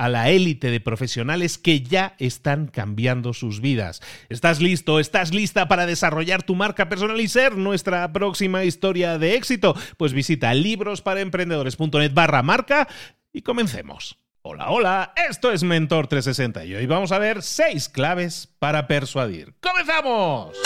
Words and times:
a 0.00 0.08
la 0.08 0.30
élite 0.30 0.70
de 0.70 0.80
profesionales 0.80 1.58
que 1.58 1.82
ya 1.82 2.14
están 2.18 2.68
cambiando 2.68 3.34
sus 3.34 3.60
vidas. 3.60 4.00
¿Estás 4.30 4.62
listo? 4.62 4.98
¿Estás 4.98 5.34
lista 5.34 5.68
para 5.68 5.84
desarrollar 5.84 6.42
tu 6.42 6.54
marca 6.54 6.88
personal 6.88 7.20
y 7.20 7.28
ser 7.28 7.58
nuestra 7.58 8.10
próxima 8.10 8.64
historia 8.64 9.18
de 9.18 9.34
éxito? 9.34 9.76
Pues 9.98 10.14
visita 10.14 10.54
librosparaemprendedores.net 10.54 12.14
barra 12.14 12.42
marca 12.42 12.88
y 13.30 13.42
comencemos. 13.42 14.16
Hola, 14.40 14.70
hola, 14.70 15.12
esto 15.28 15.52
es 15.52 15.64
Mentor 15.64 16.06
360 16.06 16.64
y 16.64 16.76
hoy 16.76 16.86
vamos 16.86 17.12
a 17.12 17.18
ver 17.18 17.42
seis 17.42 17.90
claves 17.90 18.48
para 18.58 18.86
persuadir. 18.86 19.52
¡Comenzamos! 19.60 20.56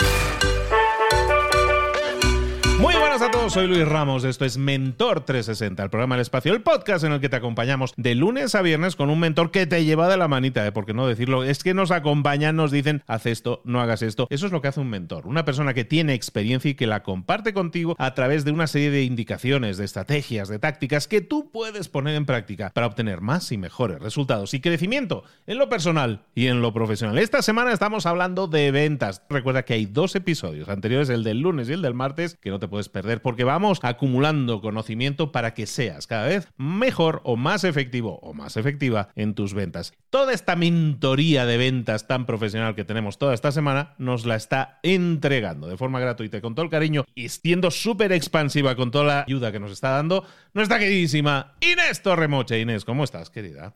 Muy 2.85 2.93
buenas 2.97 3.23
a 3.23 3.31
todos, 3.31 3.51
soy 3.51 3.65
Luis 3.65 3.87
Ramos, 3.87 4.23
esto 4.25 4.45
es 4.45 4.59
Mentor 4.59 5.21
360, 5.21 5.81
el 5.81 5.89
programa 5.89 6.13
del 6.13 6.21
espacio, 6.21 6.53
el 6.53 6.61
podcast 6.61 7.03
en 7.03 7.13
el 7.13 7.19
que 7.19 7.29
te 7.29 7.35
acompañamos 7.35 7.95
de 7.97 8.13
lunes 8.13 8.53
a 8.53 8.61
viernes 8.61 8.95
con 8.95 9.09
un 9.09 9.19
mentor 9.19 9.49
que 9.49 9.65
te 9.65 9.83
lleva 9.83 10.07
de 10.07 10.17
la 10.17 10.27
manita, 10.27 10.63
¿eh? 10.67 10.71
por 10.71 10.85
qué 10.85 10.93
no 10.93 11.07
decirlo, 11.07 11.43
es 11.43 11.63
que 11.63 11.73
nos 11.73 11.89
acompañan, 11.89 12.55
nos 12.55 12.69
dicen, 12.69 13.01
haz 13.07 13.25
esto, 13.25 13.63
no 13.65 13.81
hagas 13.81 14.03
esto, 14.03 14.27
eso 14.29 14.45
es 14.45 14.51
lo 14.51 14.61
que 14.61 14.67
hace 14.67 14.81
un 14.81 14.91
mentor, 14.91 15.25
una 15.25 15.45
persona 15.45 15.73
que 15.73 15.83
tiene 15.83 16.13
experiencia 16.13 16.69
y 16.69 16.75
que 16.75 16.85
la 16.85 17.01
comparte 17.01 17.53
contigo 17.53 17.95
a 17.97 18.13
través 18.13 18.45
de 18.45 18.51
una 18.51 18.67
serie 18.67 18.91
de 18.91 19.01
indicaciones, 19.01 19.77
de 19.77 19.85
estrategias, 19.85 20.47
de 20.47 20.59
tácticas 20.59 21.07
que 21.07 21.21
tú 21.21 21.49
puedes 21.51 21.89
poner 21.89 22.13
en 22.13 22.27
práctica 22.27 22.69
para 22.69 22.85
obtener 22.85 23.19
más 23.19 23.51
y 23.51 23.57
mejores 23.57 23.99
resultados 23.99 24.53
y 24.53 24.61
crecimiento 24.61 25.23
en 25.47 25.57
lo 25.57 25.69
personal 25.69 26.21
y 26.35 26.45
en 26.45 26.61
lo 26.61 26.71
profesional. 26.71 27.17
Esta 27.17 27.41
semana 27.41 27.73
estamos 27.73 28.05
hablando 28.05 28.45
de 28.45 28.69
ventas, 28.69 29.23
recuerda 29.27 29.65
que 29.65 29.73
hay 29.73 29.87
dos 29.87 30.15
episodios 30.15 30.69
anteriores, 30.69 31.09
el 31.09 31.23
del 31.23 31.39
lunes 31.39 31.67
y 31.67 31.73
el 31.73 31.81
del 31.81 31.95
martes, 31.95 32.37
que 32.39 32.51
no 32.51 32.59
te 32.59 32.74
puedes 32.75 32.89
perder, 32.89 33.21
porque 33.21 33.45
vamos 33.45 33.79
acumulando 33.83 34.59
conocimiento 34.59 35.31
para 35.31 35.53
que 35.53 35.65
seas 35.65 36.07
cada 36.07 36.27
vez 36.27 36.49
mejor 36.57 37.21
o 37.23 37.37
más 37.37 37.63
efectivo 37.63 38.19
o 38.21 38.33
más 38.33 38.57
efectiva 38.57 39.07
en 39.15 39.33
tus 39.33 39.53
ventas. 39.53 39.93
Toda 40.09 40.33
esta 40.33 40.57
mentoría 40.57 41.45
de 41.45 41.55
ventas 41.55 42.05
tan 42.05 42.25
profesional 42.25 42.75
que 42.75 42.83
tenemos 42.83 43.17
toda 43.17 43.33
esta 43.33 43.53
semana 43.53 43.95
nos 43.97 44.25
la 44.25 44.35
está 44.35 44.81
entregando 44.83 45.69
de 45.69 45.77
forma 45.77 46.01
gratuita 46.01 46.35
y 46.35 46.41
con 46.41 46.53
todo 46.53 46.65
el 46.65 46.69
cariño 46.69 47.05
y 47.15 47.29
siendo 47.29 47.71
súper 47.71 48.11
expansiva 48.11 48.75
con 48.75 48.91
toda 48.91 49.05
la 49.05 49.21
ayuda 49.21 49.53
que 49.53 49.61
nos 49.61 49.71
está 49.71 49.91
dando 49.91 50.25
nuestra 50.53 50.77
queridísima 50.77 51.55
Inés 51.61 52.01
Torremoche. 52.01 52.59
Inés, 52.59 52.83
¿cómo 52.83 53.05
estás, 53.05 53.29
querida? 53.29 53.73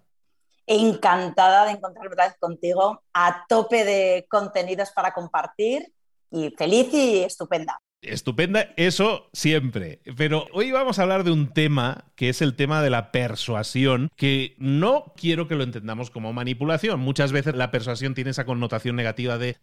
encantada 0.68 1.66
de 1.66 1.72
encontrarme 1.72 2.16
contigo, 2.38 3.02
a 3.14 3.46
tope 3.48 3.86
de 3.86 4.28
contenidos 4.30 4.92
para 4.92 5.14
compartir 5.14 5.94
y 6.30 6.52
feliz 6.52 6.94
y 6.94 7.24
estupenda. 7.24 7.82
Estupenda, 8.02 8.74
eso 8.78 9.30
siempre. 9.34 10.00
Pero 10.16 10.48
hoy 10.54 10.72
vamos 10.72 11.00
a 11.00 11.04
hablar 11.04 11.24
de 11.24 11.32
un 11.32 11.54
tema 11.54 12.06
que 12.16 12.30
es 12.30 12.42
el 12.42 12.56
tema 12.56 12.82
de 12.82 12.90
la 12.90 13.12
persuasión, 13.12 14.10
que 14.16 14.56
no 14.58 15.14
quiero 15.18 15.48
que 15.48 15.56
lo 15.56 15.64
entendamos 15.64 16.10
como 16.10 16.32
manipulación. 16.32 17.00
Muchas 17.00 17.32
veces 17.32 17.56
la 17.56 17.72
persuasión 17.72 18.14
tiene 18.14 18.32
esa 18.32 18.46
connotación 18.46 18.96
negativa 18.96 19.38
de, 19.38 19.58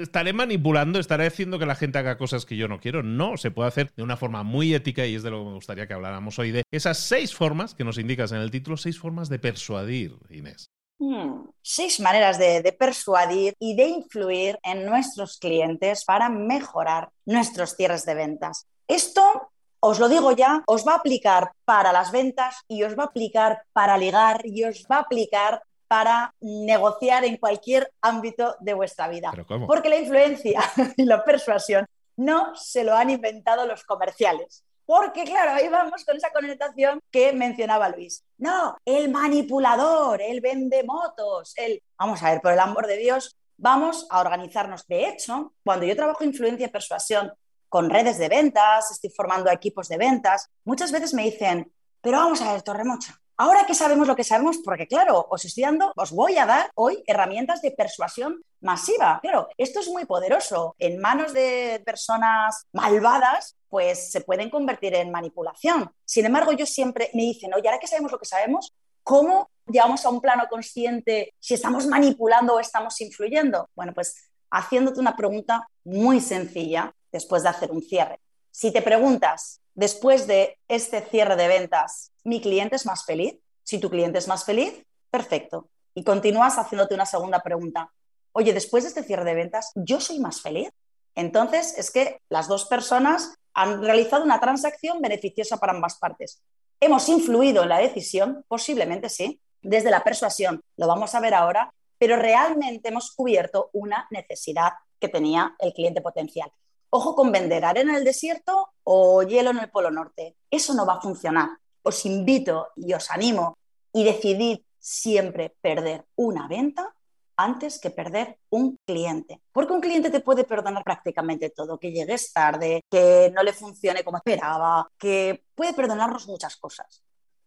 estaré 0.00 0.32
manipulando, 0.32 0.98
estaré 0.98 1.26
haciendo 1.26 1.58
que 1.58 1.66
la 1.66 1.76
gente 1.76 1.98
haga 1.98 2.18
cosas 2.18 2.44
que 2.44 2.56
yo 2.56 2.68
no 2.68 2.78
quiero. 2.78 3.02
No, 3.02 3.36
se 3.38 3.50
puede 3.50 3.68
hacer 3.68 3.90
de 3.96 4.02
una 4.02 4.16
forma 4.16 4.42
muy 4.42 4.74
ética 4.74 5.06
y 5.06 5.14
es 5.14 5.22
de 5.22 5.30
lo 5.30 5.40
que 5.40 5.48
me 5.48 5.54
gustaría 5.54 5.86
que 5.86 5.94
habláramos 5.94 6.38
hoy 6.38 6.50
de 6.50 6.62
esas 6.70 6.98
seis 6.98 7.34
formas 7.34 7.74
que 7.74 7.84
nos 7.84 7.98
indicas 7.98 8.32
en 8.32 8.38
el 8.38 8.50
título, 8.50 8.76
seis 8.76 8.98
formas 8.98 9.28
de 9.28 9.38
persuadir, 9.38 10.16
Inés. 10.30 10.73
Hmm, 10.98 11.48
seis 11.60 11.98
maneras 11.98 12.38
de, 12.38 12.74
persuadir 12.78 13.54
y 13.58 13.74
de 13.74 13.88
influir 13.88 14.58
en 14.62 14.86
nuestros 14.86 15.38
clientes 15.38 16.04
para 16.04 16.28
mejorar 16.28 17.10
nuestros 17.26 17.74
cierres 17.74 18.06
de 18.06 18.14
ventas. 18.14 18.66
Esto, 18.86 19.50
os 19.80 19.98
lo 19.98 20.08
digo 20.08 20.32
ya, 20.32 20.62
os 20.66 20.86
va 20.86 20.92
a 20.92 20.96
aplicar 20.96 21.52
para 21.64 21.92
las 21.92 22.12
ventas 22.12 22.56
y 22.68 22.84
os 22.84 22.96
va 22.96 23.04
a 23.04 23.06
aplicar 23.06 23.64
para 23.72 23.98
ligar 23.98 24.42
y 24.44 24.64
os 24.64 24.86
va 24.90 24.96
a 24.96 25.00
aplicar 25.00 25.62
para 25.88 26.34
negociar 26.40 27.24
en 27.24 27.36
cualquier 27.36 27.92
ámbito 28.00 28.56
de 28.60 28.74
vuestra 28.74 29.08
vida. 29.08 29.32
Porque 29.66 29.88
la 29.88 29.98
influencia 29.98 30.60
y 30.96 31.04
la 31.04 31.24
persuasión 31.24 31.86
no 32.16 32.54
se 32.54 32.84
lo 32.84 32.94
han 32.94 33.10
inventado 33.10 33.66
los 33.66 33.84
comerciales. 33.84 34.64
Porque, 34.86 35.24
claro, 35.24 35.52
ahí 35.52 35.68
vamos 35.68 36.04
con 36.04 36.16
esa 36.16 36.30
connotación 36.30 37.00
que 37.10 37.32
mencionaba 37.32 37.88
Luis. 37.88 38.24
No, 38.36 38.76
el 38.84 39.10
manipulador, 39.10 40.20
el 40.20 40.40
vende 40.40 40.84
motos, 40.84 41.54
el... 41.56 41.82
Vamos 41.98 42.22
a 42.22 42.30
ver, 42.30 42.40
por 42.40 42.52
el 42.52 42.60
amor 42.60 42.86
de 42.86 42.98
Dios, 42.98 43.36
vamos 43.56 44.06
a 44.10 44.20
organizarnos. 44.20 44.86
De 44.86 45.08
hecho, 45.08 45.54
cuando 45.64 45.86
yo 45.86 45.96
trabajo 45.96 46.24
influencia 46.24 46.66
y 46.66 46.70
persuasión 46.70 47.32
con 47.68 47.90
redes 47.90 48.18
de 48.18 48.28
ventas, 48.28 48.90
estoy 48.90 49.10
formando 49.10 49.50
equipos 49.50 49.88
de 49.88 49.96
ventas, 49.96 50.48
muchas 50.64 50.92
veces 50.92 51.14
me 51.14 51.24
dicen, 51.24 51.72
pero 52.00 52.18
vamos 52.18 52.40
a 52.42 52.52
ver, 52.52 52.62
Torremocha, 52.62 53.18
Ahora 53.36 53.66
que 53.66 53.74
sabemos 53.74 54.06
lo 54.06 54.14
que 54.14 54.22
sabemos, 54.22 54.58
porque 54.64 54.86
claro, 54.86 55.26
os 55.28 55.44
estoy 55.44 55.64
dando, 55.64 55.92
os 55.96 56.12
voy 56.12 56.38
a 56.38 56.46
dar 56.46 56.70
hoy 56.76 57.02
herramientas 57.06 57.62
de 57.62 57.72
persuasión 57.72 58.42
masiva. 58.60 59.18
Claro, 59.22 59.48
esto 59.58 59.80
es 59.80 59.88
muy 59.88 60.04
poderoso. 60.04 60.76
En 60.78 61.00
manos 61.00 61.32
de 61.32 61.82
personas 61.84 62.66
malvadas, 62.72 63.56
pues 63.68 64.12
se 64.12 64.20
pueden 64.20 64.50
convertir 64.50 64.94
en 64.94 65.10
manipulación. 65.10 65.90
Sin 66.04 66.26
embargo, 66.26 66.52
yo 66.52 66.64
siempre 66.64 67.10
me 67.12 67.22
dicen, 67.22 67.52
oye, 67.54 67.68
ahora 67.68 67.80
que 67.80 67.88
sabemos 67.88 68.12
lo 68.12 68.18
que 68.18 68.24
sabemos, 68.24 68.72
¿cómo 69.02 69.50
llevamos 69.66 70.04
a 70.04 70.10
un 70.10 70.20
plano 70.20 70.44
consciente 70.48 71.34
si 71.40 71.54
estamos 71.54 71.86
manipulando 71.86 72.54
o 72.54 72.60
estamos 72.60 73.00
influyendo? 73.00 73.68
Bueno, 73.74 73.92
pues 73.92 74.30
haciéndote 74.50 75.00
una 75.00 75.16
pregunta 75.16 75.68
muy 75.82 76.20
sencilla 76.20 76.94
después 77.10 77.42
de 77.42 77.48
hacer 77.48 77.72
un 77.72 77.82
cierre. 77.82 78.20
Si 78.50 78.72
te 78.72 78.82
preguntas, 78.82 79.60
después 79.74 80.26
de 80.26 80.58
este 80.68 81.00
cierre 81.02 81.36
de 81.36 81.48
ventas, 81.48 82.12
¿mi 82.24 82.40
cliente 82.40 82.76
es 82.76 82.86
más 82.86 83.04
feliz? 83.04 83.36
Si 83.62 83.78
tu 83.78 83.90
cliente 83.90 84.18
es 84.18 84.28
más 84.28 84.44
feliz, 84.44 84.84
perfecto. 85.10 85.68
Y 85.94 86.04
continúas 86.04 86.58
haciéndote 86.58 86.94
una 86.94 87.06
segunda 87.06 87.40
pregunta. 87.40 87.92
Oye, 88.32 88.52
después 88.52 88.84
de 88.84 88.88
este 88.88 89.04
cierre 89.04 89.24
de 89.24 89.34
ventas, 89.34 89.70
¿yo 89.74 90.00
soy 90.00 90.18
más 90.18 90.40
feliz? 90.40 90.70
Entonces, 91.14 91.78
es 91.78 91.90
que 91.90 92.18
las 92.28 92.48
dos 92.48 92.66
personas 92.66 93.34
han 93.52 93.82
realizado 93.82 94.24
una 94.24 94.40
transacción 94.40 95.00
beneficiosa 95.00 95.58
para 95.58 95.72
ambas 95.72 95.96
partes. 95.98 96.42
¿Hemos 96.80 97.08
influido 97.08 97.62
en 97.62 97.68
la 97.68 97.78
decisión? 97.78 98.44
Posiblemente 98.48 99.08
sí, 99.08 99.40
desde 99.62 99.90
la 99.90 100.02
persuasión, 100.02 100.60
lo 100.76 100.86
vamos 100.86 101.14
a 101.14 101.20
ver 101.20 101.34
ahora, 101.34 101.72
pero 101.96 102.16
realmente 102.16 102.88
hemos 102.88 103.12
cubierto 103.12 103.70
una 103.72 104.06
necesidad 104.10 104.72
que 105.00 105.08
tenía 105.08 105.54
el 105.60 105.72
cliente 105.72 106.00
potencial. 106.00 106.50
Ojo 106.96 107.16
con 107.16 107.32
vender 107.32 107.64
arena 107.64 107.90
en 107.90 107.98
el 107.98 108.04
desierto 108.04 108.70
o 108.84 109.24
hielo 109.24 109.50
en 109.50 109.58
el 109.58 109.68
Polo 109.68 109.90
Norte. 109.90 110.36
Eso 110.48 110.74
no 110.74 110.86
va 110.86 110.94
a 110.94 111.00
funcionar. 111.00 111.48
Os 111.82 112.06
invito 112.06 112.68
y 112.76 112.92
os 112.92 113.10
animo 113.10 113.58
y 113.92 114.04
decidid 114.04 114.60
siempre 114.78 115.56
perder 115.60 116.04
una 116.14 116.46
venta 116.46 116.94
antes 117.36 117.80
que 117.80 117.90
perder 117.90 118.38
un 118.50 118.78
cliente. 118.86 119.42
Porque 119.50 119.72
un 119.72 119.80
cliente 119.80 120.08
te 120.08 120.20
puede 120.20 120.44
perdonar 120.44 120.84
prácticamente 120.84 121.50
todo, 121.50 121.80
que 121.80 121.90
llegues 121.90 122.32
tarde, 122.32 122.84
que 122.88 123.32
no 123.34 123.42
le 123.42 123.52
funcione 123.52 124.04
como 124.04 124.18
esperaba, 124.18 124.88
que 124.96 125.44
puede 125.56 125.74
perdonarnos 125.74 126.28
muchas 126.28 126.54
cosas. 126.56 127.02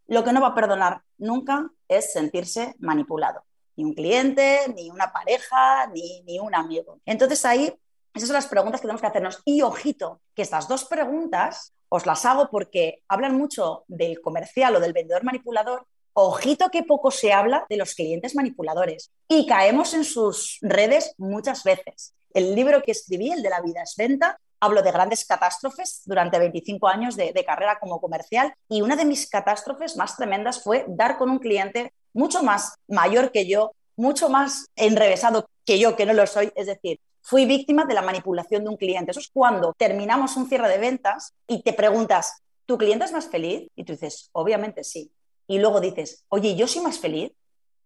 Lo 0.08 0.24
que 0.24 0.32
no 0.34 0.42
va 0.42 0.48
a 0.48 0.54
perdonar 0.54 1.00
nunca 1.16 1.70
es 1.88 2.12
sentirse 2.12 2.74
manipulado. 2.80 3.44
Ni 3.76 3.84
un 3.84 3.94
cliente, 3.94 4.70
ni 4.76 4.90
una 4.90 5.10
pareja, 5.10 5.86
ni, 5.86 6.20
ni 6.24 6.38
un 6.38 6.54
amigo. 6.54 7.00
Entonces 7.06 7.42
ahí, 7.46 7.72
esas 8.18 8.28
son 8.28 8.34
las 8.34 8.46
preguntas 8.46 8.80
que 8.80 8.86
tenemos 8.86 9.00
que 9.00 9.06
hacernos. 9.06 9.40
Y 9.44 9.62
ojito, 9.62 10.20
que 10.34 10.42
estas 10.42 10.68
dos 10.68 10.84
preguntas 10.84 11.72
os 11.88 12.06
las 12.06 12.24
hago 12.26 12.50
porque 12.50 13.02
hablan 13.08 13.36
mucho 13.36 13.84
del 13.88 14.20
comercial 14.20 14.76
o 14.76 14.80
del 14.80 14.92
vendedor 14.92 15.24
manipulador, 15.24 15.86
Ojito 16.20 16.68
que 16.70 16.82
poco 16.82 17.12
se 17.12 17.32
habla 17.32 17.64
de 17.68 17.76
los 17.76 17.94
clientes 17.94 18.34
manipuladores 18.34 19.12
y 19.28 19.46
caemos 19.46 19.94
en 19.94 20.02
sus 20.02 20.58
redes 20.62 21.14
muchas 21.16 21.62
veces. 21.62 22.12
El 22.34 22.56
libro 22.56 22.82
que 22.82 22.90
escribí, 22.90 23.30
el 23.30 23.40
de 23.40 23.50
la 23.50 23.60
vida 23.60 23.84
es 23.84 23.94
venta, 23.96 24.36
hablo 24.58 24.82
de 24.82 24.90
grandes 24.90 25.24
catástrofes 25.24 26.02
durante 26.06 26.40
25 26.40 26.88
años 26.88 27.14
de, 27.14 27.32
carrera 27.46 27.78
como 27.78 28.00
comercial 28.00 28.52
y 28.68 28.82
una 28.82 28.96
de 28.96 29.04
mis 29.04 29.30
catástrofes 29.30 29.96
más 29.96 30.16
tremendas 30.16 30.64
fue 30.64 30.84
dar 30.88 31.18
con 31.18 31.30
un 31.30 31.38
cliente 31.38 31.92
mucho 32.12 32.42
más 32.42 32.74
mayor 32.88 33.30
que 33.30 33.46
yo, 33.46 33.76
mucho 33.94 34.28
más 34.28 34.66
enrevesado 34.74 35.48
que 35.64 35.78
yo, 35.78 35.94
que 35.94 36.04
no 36.04 36.14
lo 36.14 36.26
soy. 36.26 36.50
Es 36.56 36.66
decir, 36.66 36.98
fui 37.22 37.46
víctima 37.46 37.84
de 37.84 37.94
la 37.94 38.02
manipulación 38.02 38.64
de 38.64 38.70
un 38.70 38.76
cliente. 38.76 39.10
Eso 39.10 39.20
es 39.20 39.30
cuando 39.32 39.74
terminamos 39.76 40.36
un 40.36 40.48
cierre 40.48 40.68
de 40.68 40.78
ventas 40.78 41.34
y 41.46 41.62
te 41.62 41.72
preguntas, 41.72 42.42
¿tu 42.66 42.78
cliente 42.78 43.04
es 43.04 43.12
más 43.12 43.28
feliz? 43.28 43.68
Y 43.76 43.84
tú 43.84 43.92
dices, 43.92 44.30
obviamente 44.32 44.84
sí 44.84 45.10
y 45.48 45.58
luego 45.58 45.80
dices, 45.80 46.24
oye, 46.28 46.54
¿yo 46.54 46.68
soy 46.68 46.82
más 46.82 47.00
feliz? 47.00 47.32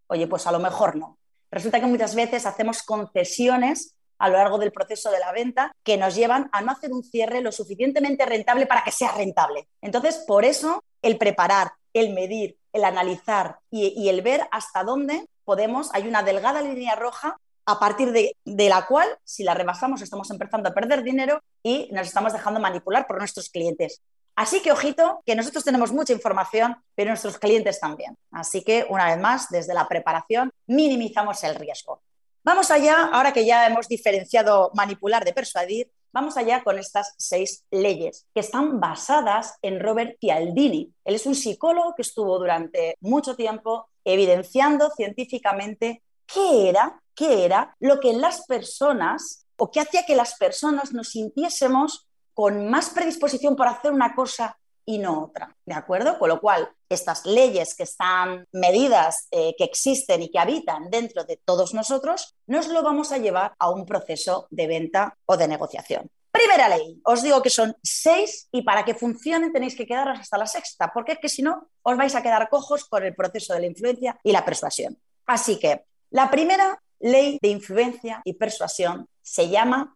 Oye, 0.09 0.27
pues 0.27 0.47
a 0.47 0.53
lo 0.53 0.59
mejor 0.59 0.97
no. 0.97 1.17
Resulta 1.51 1.81
que 1.81 1.87
muchas 1.87 2.15
veces 2.15 2.45
hacemos 2.45 2.83
concesiones 2.83 3.95
a 4.19 4.29
lo 4.29 4.37
largo 4.37 4.59
del 4.59 4.73
proceso 4.73 5.11
de 5.11 5.21
la 5.21 5.33
venta 5.33 5.75
que 5.83 5.97
nos 5.97 6.15
llevan 6.15 6.51
a 6.53 6.61
no 6.61 6.73
hacer 6.73 6.93
un 6.93 7.05
cierre 7.05 7.41
lo 7.41 7.53
suficientemente 7.53 8.27
rentable 8.27 8.67
para 8.67 8.83
que 8.83 8.91
sea 8.91 9.13
rentable. 9.13 9.69
Entonces, 9.81 10.25
por 10.27 10.45
eso, 10.45 10.85
el 11.03 11.19
preparar, 11.19 11.73
el 11.93 12.13
medir, 12.13 12.57
el 12.73 12.85
analizar 12.85 13.59
y, 13.71 14.09
el 14.09 14.23
ver 14.23 14.49
hasta 14.51 14.83
dónde 14.83 15.27
podemos, 15.45 15.91
hay 15.95 16.09
una 16.09 16.23
delgada 16.23 16.63
línea 16.63 16.97
roja 16.97 17.39
a 17.67 17.79
partir 17.79 18.13
de, 18.13 18.35
la 18.45 18.87
cual, 18.87 19.09
si 19.25 19.45
la 19.45 19.55
rebasamos, 19.55 20.03
estamos 20.03 20.31
empezando 20.31 20.69
a 20.69 20.75
perder 20.75 21.03
dinero 21.03 21.43
y 21.63 21.89
nos 21.93 22.07
estamos 22.07 22.33
dejando 22.33 22.61
manipular 22.61 23.07
por 23.07 23.19
nuestros 23.19 23.49
clientes. 23.49 24.03
Así 24.35 24.63
que 24.63 24.73
ojito, 24.73 25.23
que 25.27 25.37
nosotros 25.37 25.65
tenemos 25.65 25.93
mucha 25.93 26.13
información, 26.13 26.77
pero 26.95 27.11
nuestros 27.11 27.39
clientes 27.39 27.79
también. 27.79 28.17
Así 28.31 28.65
que, 28.65 28.87
una 28.89 29.07
vez 29.07 29.21
más, 29.21 29.49
desde 29.51 29.75
la 29.75 29.87
preparación, 29.87 30.51
minimizamos 30.67 31.45
el 31.45 31.55
riesgo. 31.55 32.03
Vamos 32.45 32.71
allá, 32.71 33.11
ahora 33.13 33.33
que 33.33 33.45
ya 33.45 33.67
hemos 33.67 33.89
diferenciado 33.89 34.71
manipular 34.75 35.25
de 35.25 35.33
persuadir, 35.33 35.93
vamos 36.13 36.37
allá 36.37 36.65
con 36.65 36.79
estas 36.79 37.15
seis 37.19 37.65
leyes 37.71 38.27
que 38.35 38.41
están 38.41 38.81
basadas 38.81 39.59
en 39.63 39.81
Robert 39.81 40.17
Cialdini. 40.19 40.93
Él 41.05 41.15
es 41.15 41.27
un 41.27 41.35
psicólogo 41.35 41.95
que 41.95 42.03
estuvo 42.03 42.39
durante 42.39 42.97
mucho 43.01 43.37
tiempo 43.37 43.89
evidenciando 44.05 44.91
científicamente 44.91 46.03
qué 46.27 46.69
era, 46.69 47.02
qué 47.15 47.45
era 47.45 47.77
lo 47.81 48.01
que 48.01 48.13
las 48.13 48.47
personas 48.47 49.47
o 49.57 49.71
qué 49.71 49.81
hacía 49.81 50.05
que 50.05 50.17
las 50.17 50.35
personas 50.35 50.93
nos 50.93 51.11
sintiésemos 51.11 52.09
con 52.35 52.69
más 52.69 52.91
predisposición 52.91 53.57
por 53.57 53.69
hacer 53.69 53.93
una 53.93 54.15
cosa 54.15 54.59
y 54.85 54.99
no 54.99 55.23
otra, 55.23 55.57
¿de 55.65 55.75
acuerdo? 55.75 56.19
Con 56.19 56.29
lo 56.29 56.41
cual, 56.41 56.69
estas 56.89 57.25
leyes 57.25 57.75
que 57.75 57.85
están 57.85 58.47
medidas, 58.53 59.29
eh, 59.31 59.55
que 59.57 59.65
existen 59.65 60.23
y 60.23 60.31
que 60.31 60.39
habitan 60.39 60.91
dentro 60.91 61.25
de 61.25 61.41
todos 61.45 61.73
nosotros, 61.73 62.35
nos 62.47 62.69
lo 62.69 62.83
vamos 62.83 63.13
a 63.13 63.19
llevar 63.19 63.55
a 63.59 63.71
un 63.71 63.87
proceso 63.87 64.49
de 64.51 64.67
venta 64.67 65.17
o 65.27 65.37
de 65.37 65.47
negociación. 65.47 66.11
Primera 66.33 66.69
ley, 66.69 67.01
os 67.05 67.23
digo 67.23 67.43
que 67.43 67.51
son 67.51 67.77
seis 67.83 68.49
y 68.51 68.63
para 68.63 68.85
que 68.85 68.95
funcionen 68.95 69.53
tenéis 69.53 69.77
que 69.77 69.87
quedaros 69.87 70.19
hasta 70.19 70.39
la 70.39 70.47
sexta, 70.47 70.91
porque 70.93 71.13
es 71.13 71.19
que 71.19 71.29
si 71.29 71.43
no, 71.43 71.69
os 71.83 71.97
vais 71.97 72.15
a 72.15 72.23
quedar 72.23 72.49
cojos 72.49 72.87
con 72.87 73.05
el 73.05 73.15
proceso 73.15 73.53
de 73.55 73.61
la 73.61 73.67
influencia 73.67 74.19
y 74.25 74.33
la 74.33 74.45
persuasión. 74.45 74.99
Así 75.27 75.59
que 75.59 75.85
la 76.11 76.31
primera 76.31 76.83
ley 77.03 77.39
de 77.43 77.49
influencia 77.49 78.23
y 78.25 78.33
persuasión 78.33 79.07
se 79.21 79.51
llama 79.51 79.95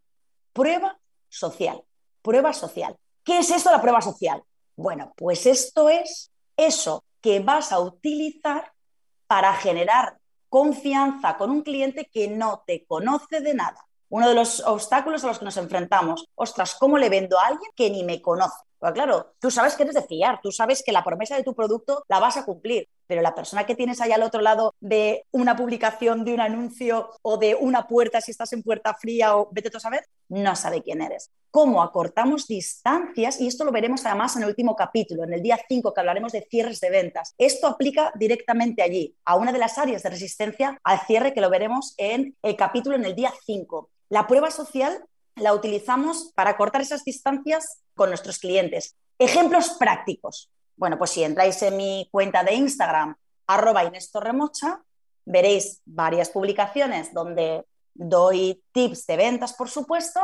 prueba 0.53 0.99
social 1.29 1.83
prueba 2.27 2.53
social. 2.53 2.97
¿Qué 3.23 3.39
es 3.39 3.53
esto 3.53 3.71
la 3.71 3.81
prueba 3.81 4.03
social? 4.03 4.43
Bueno, 4.75 5.13
pues 5.17 5.47
esto 5.47 5.89
es 5.89 6.33
eso 6.57 7.05
que 7.21 7.39
vas 7.39 7.71
a 7.71 7.79
utilizar 7.79 8.73
para 9.29 9.55
generar 9.55 10.19
confianza 10.49 11.37
con 11.37 11.51
un 11.51 11.63
cliente 11.63 12.11
que 12.13 12.27
no 12.27 12.65
te 12.67 12.85
conoce 12.85 13.41
de 13.41 13.55
nada. 13.55 13.87
Uno 14.09 14.29
de 14.29 14.35
los 14.35 14.59
obstáculos 14.67 15.23
a 15.23 15.29
los 15.29 15.39
que 15.39 15.45
nos 15.45 15.57
enfrentamos, 15.57 16.27
ostras, 16.35 16.75
¿cómo 16.75 16.99
le 16.99 17.09
vendo 17.09 17.39
a 17.39 17.47
alguien 17.47 17.71
que 17.77 17.91
ni 17.91 18.03
me 18.03 18.21
conoce? 18.21 18.65
Claro, 18.93 19.35
tú 19.41 19.51
sabes 19.51 19.75
que 19.75 19.83
eres 19.83 19.95
de 19.95 20.03
fiar, 20.03 20.41
tú 20.43 20.53
sabes 20.53 20.83
que 20.85 20.93
la 20.93 21.05
promesa 21.05 21.37
de 21.37 21.43
tu 21.43 21.55
producto 21.55 22.05
la 22.09 22.21
vas 22.21 22.37
a 22.37 22.45
cumplir, 22.45 22.89
pero 23.07 23.23
la 23.23 23.35
persona 23.35 23.65
que 23.65 23.75
tienes 23.75 24.01
ahí 24.01 24.13
al 24.13 24.23
otro 24.23 24.41
lado 24.41 24.75
de 24.81 25.25
una 25.31 25.57
publicación, 25.57 26.25
de 26.25 26.35
un 26.35 26.41
anuncio 26.41 27.11
o 27.23 27.39
de 27.39 27.55
una 27.55 27.87
puerta, 27.87 28.21
si 28.21 28.31
estás 28.31 28.53
en 28.53 28.63
puerta 28.63 28.95
fría 28.95 29.37
o 29.37 29.49
vete 29.53 29.71
tú 29.71 29.79
a 29.79 29.81
saber, 29.81 30.05
no 30.29 30.57
sabe 30.57 30.83
quién 30.83 31.01
eres. 31.03 31.31
Cómo 31.51 31.83
acortamos 31.83 32.47
distancias, 32.47 33.41
y 33.41 33.47
esto 33.47 33.65
lo 33.65 33.73
veremos 33.73 34.05
además 34.05 34.37
en 34.37 34.43
el 34.43 34.49
último 34.49 34.77
capítulo, 34.77 35.25
en 35.25 35.33
el 35.33 35.43
día 35.43 35.59
5, 35.69 35.95
que 35.95 36.01
hablaremos 36.01 36.33
de 36.33 36.47
cierres 36.51 36.81
de 36.81 36.91
ventas. 36.91 37.35
Esto 37.39 37.67
aplica 37.67 38.13
directamente 38.15 38.83
allí, 38.83 39.17
a 39.25 39.37
una 39.37 39.53
de 39.53 39.59
las 39.59 39.79
áreas 39.79 40.03
de 40.03 40.11
resistencia 40.11 40.79
al 40.85 41.01
cierre 41.01 41.33
que 41.33 41.41
lo 41.41 41.51
veremos 41.51 41.95
en 41.97 42.37
el 42.43 42.57
capítulo 42.57 42.97
en 42.97 43.05
el 43.05 43.15
día 43.15 43.33
5. 43.47 43.91
La 44.09 44.27
prueba 44.27 44.51
social 44.51 45.05
la 45.37 45.55
utilizamos 45.55 46.33
para 46.35 46.57
cortar 46.57 46.81
esas 46.81 47.05
distancias 47.05 47.83
con 47.95 48.09
nuestros 48.09 48.39
clientes. 48.39 48.97
Ejemplos 49.19 49.77
prácticos. 49.79 50.51
Bueno, 50.77 50.99
pues 50.99 51.11
si 51.11 51.23
entráis 51.23 51.63
en 51.63 51.77
mi 51.77 52.09
cuenta 52.11 52.43
de 52.43 52.55
Instagram, 52.55 53.17
arroba 53.47 53.85
Inés 53.85 54.11
Torremocha, 54.11 54.83
veréis 55.25 55.83
varias 55.85 56.31
publicaciones 56.31 57.13
donde 57.13 57.65
doy 57.95 58.63
tips 58.73 59.07
de 59.07 59.17
ventas, 59.17 59.55
por 59.55 59.69
supuesto, 59.69 60.21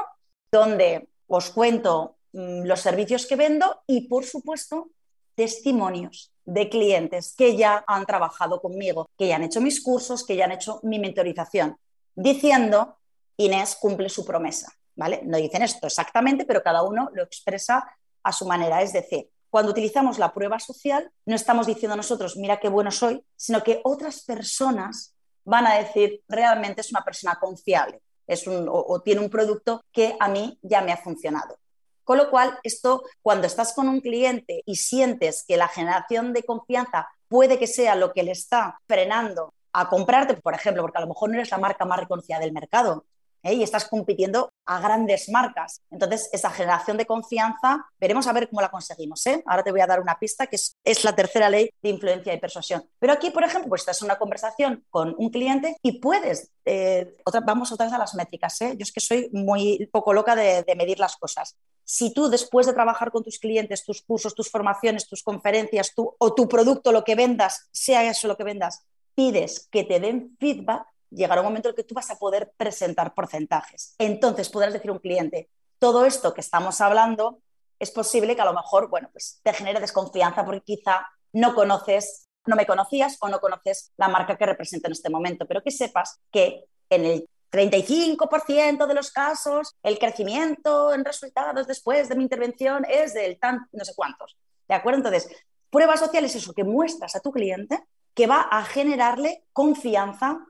donde 0.51 1.09
os 1.27 1.51
cuento 1.51 2.17
mm, 2.33 2.65
los 2.65 2.81
servicios 2.81 3.27
que 3.27 3.37
vendo 3.37 3.83
y, 3.87 4.09
por 4.09 4.25
supuesto, 4.25 4.91
testimonios 5.35 6.33
de 6.45 6.69
clientes 6.69 7.35
que 7.37 7.57
ya 7.57 7.85
han 7.87 8.05
trabajado 8.05 8.61
conmigo, 8.61 9.09
que 9.17 9.29
ya 9.29 9.37
han 9.37 9.45
hecho 9.45 9.61
mis 9.61 9.83
cursos, 9.83 10.27
que 10.27 10.37
ya 10.37 10.45
han 10.45 10.53
hecho 10.53 10.81
mi 10.83 10.99
mentorización, 10.99 11.79
diciendo, 12.15 12.99
Inés 13.37 13.77
cumple 13.81 14.09
su 14.09 14.25
promesa. 14.25 14.73
No 14.97 15.37
dicen 15.39 15.63
esto 15.63 15.87
exactamente, 15.87 16.45
pero 16.45 16.63
cada 16.63 16.83
uno 16.83 17.11
lo 17.13 17.23
expresa 17.23 17.97
a 18.23 18.33
su 18.33 18.47
manera. 18.47 18.83
Es 18.83 18.93
decir, 18.93 19.29
cuando 19.51 19.73
utilizamos 19.73 20.19
la 20.19 20.33
prueba 20.33 20.59
social, 20.59 21.11
no 21.27 21.35
estamos 21.35 21.67
diciendo 21.67 21.97
nosotros, 21.97 22.37
mira 22.37 22.61
qué 22.61 22.69
bueno 22.69 22.91
soy, 22.91 23.25
sino 23.37 23.63
que 23.63 23.81
otras 23.85 24.23
personas 24.23 25.15
van 25.45 25.67
a 25.67 25.75
decir, 25.75 26.23
realmente 26.29 26.81
es 26.81 26.91
una 26.91 27.05
persona 27.05 27.37
confiable 27.41 28.01
es 28.27 28.47
un, 28.47 28.67
o, 28.69 29.01
tiene 29.01 29.21
un 29.21 29.31
producto 29.31 29.85
que 29.93 30.17
a 30.19 30.29
mí 30.29 30.59
ya 30.63 30.81
me 30.81 30.93
ha 30.93 30.97
funcionado. 30.97 31.59
Con 32.05 32.19
lo 32.19 32.31
cual, 32.31 32.59
esto, 32.65 33.05
cuando 33.21 33.47
estás 33.47 33.73
con 33.75 33.89
un 33.89 34.01
cliente 34.01 34.63
y 34.67 34.77
sientes 34.77 35.45
que 35.47 35.57
la 35.57 35.69
generación 35.69 36.33
de 36.33 36.43
confianza 36.43 37.09
puede 37.29 37.59
que 37.59 37.67
sea 37.67 37.95
lo 37.95 38.13
que 38.13 38.25
le 38.25 38.33
está 38.33 38.81
frenando 38.89 39.55
a 39.73 39.89
comprarte, 39.89 40.35
por 40.35 40.55
ejemplo, 40.55 40.83
porque 40.83 40.99
a 40.99 41.03
lo 41.03 41.07
mejor 41.07 41.31
no 41.31 41.37
eres 41.37 41.51
la 41.51 41.59
marca 41.59 41.85
más 41.85 42.01
reconocida 42.01 42.39
del 42.39 42.53
mercado, 42.53 43.07
¿eh? 43.43 43.55
y 43.55 43.63
estás 43.63 43.87
compitiendo 43.89 44.53
a 44.67 44.81
grandes 44.81 45.29
marcas. 45.29 45.81
Entonces, 45.91 46.29
esa 46.33 46.51
generación 46.51 46.97
de 46.97 47.07
confianza, 47.07 47.85
veremos 47.99 48.27
a 48.27 48.33
ver 48.33 48.49
cómo 48.49 48.61
la 48.61 48.71
conseguimos. 48.71 49.27
¿eh? 49.27 49.43
Ahora 49.47 49.63
te 49.63 49.73
voy 49.73 49.81
a 49.81 49.87
dar 49.87 50.01
una 50.01 50.19
pista 50.19 50.47
que 50.47 50.57
es, 50.57 51.05
la 51.05 51.15
tercera 51.15 51.51
ley 51.51 51.71
de 51.83 51.89
influencia 51.89 52.33
y 52.33 52.39
persuasión. 52.39 52.89
Pero 52.99 53.13
aquí, 53.13 53.31
por 53.31 53.45
ejemplo, 53.45 53.69
pues 53.69 53.83
estás 53.83 54.01
en 54.03 54.07
una 54.07 54.19
conversación 54.19 54.85
con 54.91 55.15
un 55.19 55.31
cliente 55.31 55.77
y 55.83 56.01
puedes, 56.01 56.51
eh, 56.65 57.17
vamos 57.45 57.73
otra 57.73 57.87
vez 57.87 57.95
a 57.95 57.99
las 57.99 58.15
métricas, 58.15 58.59
yo 58.61 58.77
es 58.79 58.93
que 58.93 59.01
soy 59.01 59.29
muy 59.33 59.89
poco 59.93 60.13
loca 60.13 60.37
de, 60.37 60.65
medir 60.77 60.99
las 60.99 61.17
cosas. 61.17 61.57
Si 61.85 62.15
tú 62.15 62.29
después 62.29 62.67
de 62.67 62.73
trabajar 62.73 63.11
con 63.11 63.23
tus 63.23 63.39
clientes, 63.39 63.85
tus 63.85 64.03
cursos, 64.03 64.35
tus 64.35 64.51
formaciones, 64.51 65.07
tus 65.07 65.23
conferencias 65.23 65.93
o 65.97 66.35
tu 66.35 66.49
producto, 66.49 66.93
lo 66.93 67.05
que 67.05 67.15
vendas, 67.15 67.69
sea 67.73 68.09
eso 68.09 68.27
lo 68.27 68.37
que 68.37 68.45
vendas, 68.45 68.85
pides 69.15 69.69
que 69.71 69.85
te 69.85 70.01
den 70.01 70.37
feedback, 70.39 70.87
llegará 71.15 71.41
un 71.41 71.47
momento 71.47 71.69
en 71.69 71.73
el 71.73 71.77
que 71.77 71.85
tú 71.85 71.95
vas 71.95 72.11
a 72.11 72.19
poder 72.19 72.53
presentar 72.57 73.15
porcentajes. 73.15 73.95
Entonces 73.99 74.49
podrás 74.49 74.73
decir 74.73 74.91
a 74.91 74.95
un 74.95 74.99
cliente, 74.99 75.51
todo 75.79 76.05
esto 76.05 76.33
que 76.35 76.41
estamos 76.41 76.81
hablando 76.81 77.41
es 77.79 77.91
posible 77.91 78.37
que 78.37 78.43
a 78.43 78.47
lo 78.47 78.55
mejor, 78.55 78.89
bueno, 78.89 79.09
pues 79.13 79.41
te 79.43 79.53
genere 79.53 79.81
desconfianza 79.81 80.45
porque 80.45 80.61
quizá 80.61 81.07
no 81.33 81.55
conoces, 81.55 82.29
no 82.47 82.57
me 82.57 82.67
conocías 82.67 83.17
o 83.21 83.29
no 83.29 83.41
conoces 83.41 83.93
la 83.97 84.09
marca 84.09 84.37
que 84.37 84.47
represento 84.47 84.87
en 84.87 84.93
este 84.93 85.11
momento, 85.11 85.47
pero 85.47 85.63
que 85.63 85.71
sepas 85.71 86.21
que 86.31 86.65
en 86.89 87.05
el 87.05 87.29
35% 87.51 88.87
de 88.87 88.95
los 88.95 89.11
casos, 89.11 89.75
el 89.83 89.99
crecimiento 89.99 90.95
en 90.95 91.05
resultados 91.05 91.67
después 91.67 92.09
de 92.09 92.17
mi 92.17 92.23
intervención 92.23 92.87
es 92.89 93.13
del 93.15 93.39
tan, 93.39 93.67
no 93.73 93.85
sé 93.85 93.93
cuántos. 93.95 94.37
¿De 94.69 94.75
acuerdo? 94.75 94.99
Entonces, 94.99 95.29
prueba 95.69 95.97
social 95.97 96.25
es 96.25 96.35
eso 96.35 96.55
que 96.55 96.65
muestras 96.65 97.15
a 97.17 97.21
tu 97.21 97.33
cliente 97.33 97.79
que 98.15 98.27
va 98.27 98.43
a 98.43 98.65
generarle 98.65 99.45
confianza 99.53 100.47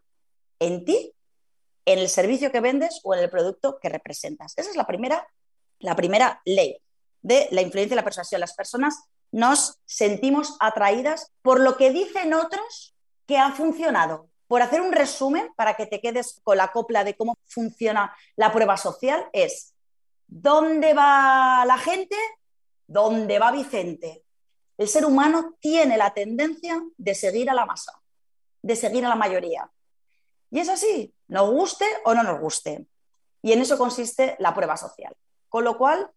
en 0.63 0.85
ti, 0.85 1.15
en 1.85 1.99
el 1.99 2.09
servicio 2.09 2.53
que 2.53 2.61
vendes 2.61 3.01
o 3.03 3.15
en 3.15 3.21
el 3.21 3.31
producto 3.31 3.79
que 3.81 3.89
representas. 3.89 4.55
Esa 4.57 4.71
es 4.71 4.77
la 4.77 4.87
primera, 4.87 5.27
la 5.81 5.97
primera 5.97 6.41
ley 6.45 6.79
de 7.23 7.49
la 7.51 7.63
influencia 7.63 7.95
y 7.95 7.97
la 7.97 8.05
persuasión. 8.05 8.41
Las 8.41 8.55
personas 8.55 9.05
nos 9.31 9.81
sentimos 9.87 10.57
atraídas 10.61 11.33
por 11.43 11.61
lo 11.61 11.77
que 11.77 11.91
dicen 11.91 12.35
otros 12.35 12.95
que 13.27 13.39
ha 13.39 13.53
funcionado. 13.53 14.29
Por 14.47 14.61
hacer 14.61 14.83
un 14.83 14.93
resumen, 14.93 15.49
para 15.57 15.75
que 15.75 15.87
te 15.87 16.01
quedes 16.01 16.41
con 16.45 16.59
la 16.59 16.73
copla 16.73 17.05
de 17.05 17.17
cómo 17.17 17.39
funciona 17.47 18.15
la 18.37 18.53
prueba 18.53 18.77
social, 18.77 19.27
es 19.33 19.75
¿dónde 20.27 20.93
va 20.93 21.65
la 21.67 21.79
gente? 21.79 22.17
¿Dónde 22.87 23.39
va 23.39 23.51
Vicente? 23.51 24.25
El 24.77 24.89
ser 24.89 25.07
humano 25.07 25.57
tiene 25.61 25.97
la 25.97 26.13
tendencia 26.13 26.83
de 26.97 27.15
seguir 27.15 27.49
a 27.49 27.55
la 27.55 27.65
masa, 27.65 27.93
de 28.61 28.77
seguir 28.77 29.07
a 29.07 29.09
la 29.09 29.15
mayoría. 29.15 29.71
Y 30.53 30.61
es 30.61 30.69
así, 30.69 31.15
nos 31.29 31.51
guste 31.51 31.87
o 32.05 32.13
no 32.13 32.23
nos 32.23 32.39
guste. 32.39 32.87
Y 33.41 33.53
en 33.53 33.63
eso 33.63 33.79
consiste 33.79 34.37
la 34.39 34.55
prueba 34.55 34.77
social. 34.77 35.17
Con 35.49 35.65
lo 35.65 35.79
cual, 35.79 36.11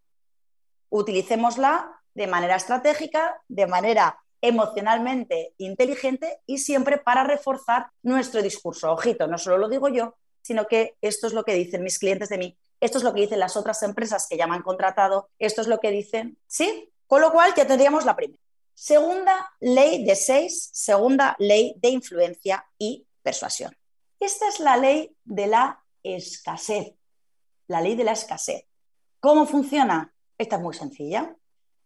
utilicémosla 0.89 2.01
de 2.13 2.27
manera 2.27 2.57
estratégica, 2.57 3.41
de 3.47 3.65
manera 3.65 4.19
emocionalmente 4.41 5.53
inteligente 5.57 6.41
y 6.45 6.57
siempre 6.57 6.97
para 6.97 7.23
reforzar 7.23 7.87
nuestro 8.03 8.41
discurso. 8.41 8.91
Ojito, 8.91 9.25
no 9.25 9.37
solo 9.37 9.57
lo 9.57 9.69
digo 9.69 9.87
yo, 9.87 10.15
sino 10.41 10.67
que 10.67 10.95
esto 11.01 11.27
es 11.27 11.33
lo 11.33 11.45
que 11.45 11.53
dicen 11.53 11.81
mis 11.81 11.97
clientes 11.97 12.27
de 12.27 12.37
mí, 12.37 12.57
esto 12.81 12.97
es 12.97 13.05
lo 13.05 13.13
que 13.13 13.21
dicen 13.21 13.39
las 13.39 13.55
otras 13.55 13.81
empresas 13.83 14.27
que 14.29 14.35
ya 14.35 14.47
me 14.47 14.55
han 14.55 14.63
contratado, 14.63 15.29
esto 15.39 15.61
es 15.61 15.67
lo 15.67 15.79
que 15.79 15.91
dicen, 15.91 16.37
¿sí? 16.45 16.91
Con 17.07 17.21
lo 17.21 17.31
cual 17.31 17.53
ya 17.55 17.65
tendríamos 17.65 18.03
la 18.03 18.17
primera. 18.17 18.41
Segunda 18.73 19.49
ley 19.61 20.03
de 20.03 20.17
seis, 20.17 20.71
segunda 20.73 21.37
ley 21.39 21.73
de 21.77 21.89
influencia 21.89 22.65
y 22.77 23.07
persuasión. 23.23 23.75
Esta 24.25 24.48
es 24.48 24.60
la 24.60 24.75
ley 24.75 25.15
de 25.24 25.46
la 25.46 25.84
escasez, 26.01 26.96
la 27.67 27.79
ley 27.79 27.96
de 27.96 28.03
la 28.03 28.13
escasez. 28.13 28.65
¿Cómo 29.20 29.46
funciona? 29.46 30.12
Esta 30.36 30.55
es 30.55 30.62
muy 30.63 30.74
sencilla. 30.74 31.36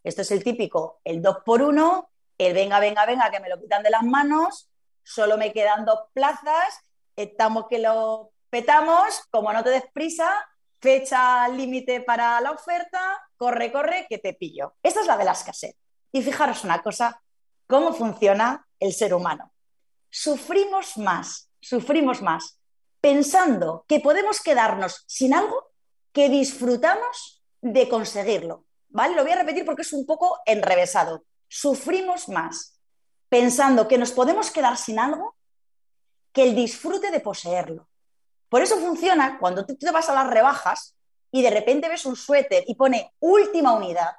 Esto 0.06 0.22
es 0.22 0.32
el 0.32 0.42
típico, 0.42 1.02
el 1.04 1.22
2 1.22 1.40
por 1.46 1.62
1 1.62 2.10
el 2.38 2.54
venga, 2.54 2.80
venga, 2.80 3.06
venga, 3.06 3.30
que 3.30 3.42
me 3.42 3.50
lo 3.50 3.60
quitan 3.60 3.84
de 3.84 3.90
las 3.90 4.04
manos, 4.04 4.70
solo 5.04 5.38
me 5.38 5.52
quedan 5.52 5.84
dos 5.84 6.00
plazas, 6.14 6.80
estamos 7.18 7.66
que 7.70 7.80
lo 7.80 8.32
petamos, 8.50 9.24
como 9.32 9.52
no 9.52 9.62
te 9.62 9.72
des 9.72 9.92
prisa, 9.92 10.48
fecha 10.80 11.46
límite 11.50 12.00
para 12.00 12.40
la 12.40 12.52
oferta, 12.52 13.22
corre, 13.36 13.70
corre, 13.70 14.08
que 14.08 14.20
te 14.20 14.34
pillo. 14.34 14.76
Esta 14.82 15.02
es 15.02 15.08
la 15.08 15.18
de 15.18 15.26
la 15.26 15.34
escasez. 15.34 15.76
Y 16.14 16.22
fijaros 16.22 16.64
una 16.64 16.82
cosa, 16.82 17.22
cómo 17.68 17.92
funciona 17.92 18.66
el 18.80 18.94
ser 18.94 19.14
humano. 19.14 19.52
Sufrimos 20.10 20.98
más, 20.98 21.49
sufrimos 21.60 22.22
más 22.22 22.60
pensando 23.02 23.86
que 23.88 24.00
podemos 24.00 24.42
quedarnos 24.42 25.04
sin 25.08 25.34
algo 25.34 25.72
que 26.12 26.30
disfrutamos 26.30 27.42
de 27.62 27.88
conseguirlo. 27.88 28.66
¿Vale? 28.90 29.16
Lo 29.16 29.24
voy 29.24 29.32
a 29.32 29.38
repetir 29.38 29.66
porque 29.66 29.84
es 29.84 29.94
un 29.94 30.06
poco 30.06 30.40
enrevesado 30.46 31.24
sufrimos 31.50 32.30
más 32.30 32.80
pensando 33.28 33.88
que 33.88 33.98
nos 33.98 34.12
podemos 34.12 34.52
quedar 34.52 34.78
sin 34.78 35.00
algo 35.00 35.36
que 36.32 36.44
el 36.44 36.56
disfrute 36.56 37.12
de 37.12 37.20
poseerlo. 37.20 37.90
Por 38.48 38.62
eso 38.62 38.78
funciona 38.78 39.38
cuando 39.40 39.66
tú 39.66 39.76
te 39.76 39.92
vas 39.92 40.10
a 40.10 40.14
las 40.14 40.28
rebajas 40.28 40.96
y 41.32 41.42
de 41.42 41.50
repente 41.50 41.90
ves 41.90 42.06
un 42.06 42.16
suéter 42.16 42.64
y 42.68 42.76
pone 42.76 43.14
última 43.20 43.74
unidad. 43.74 44.12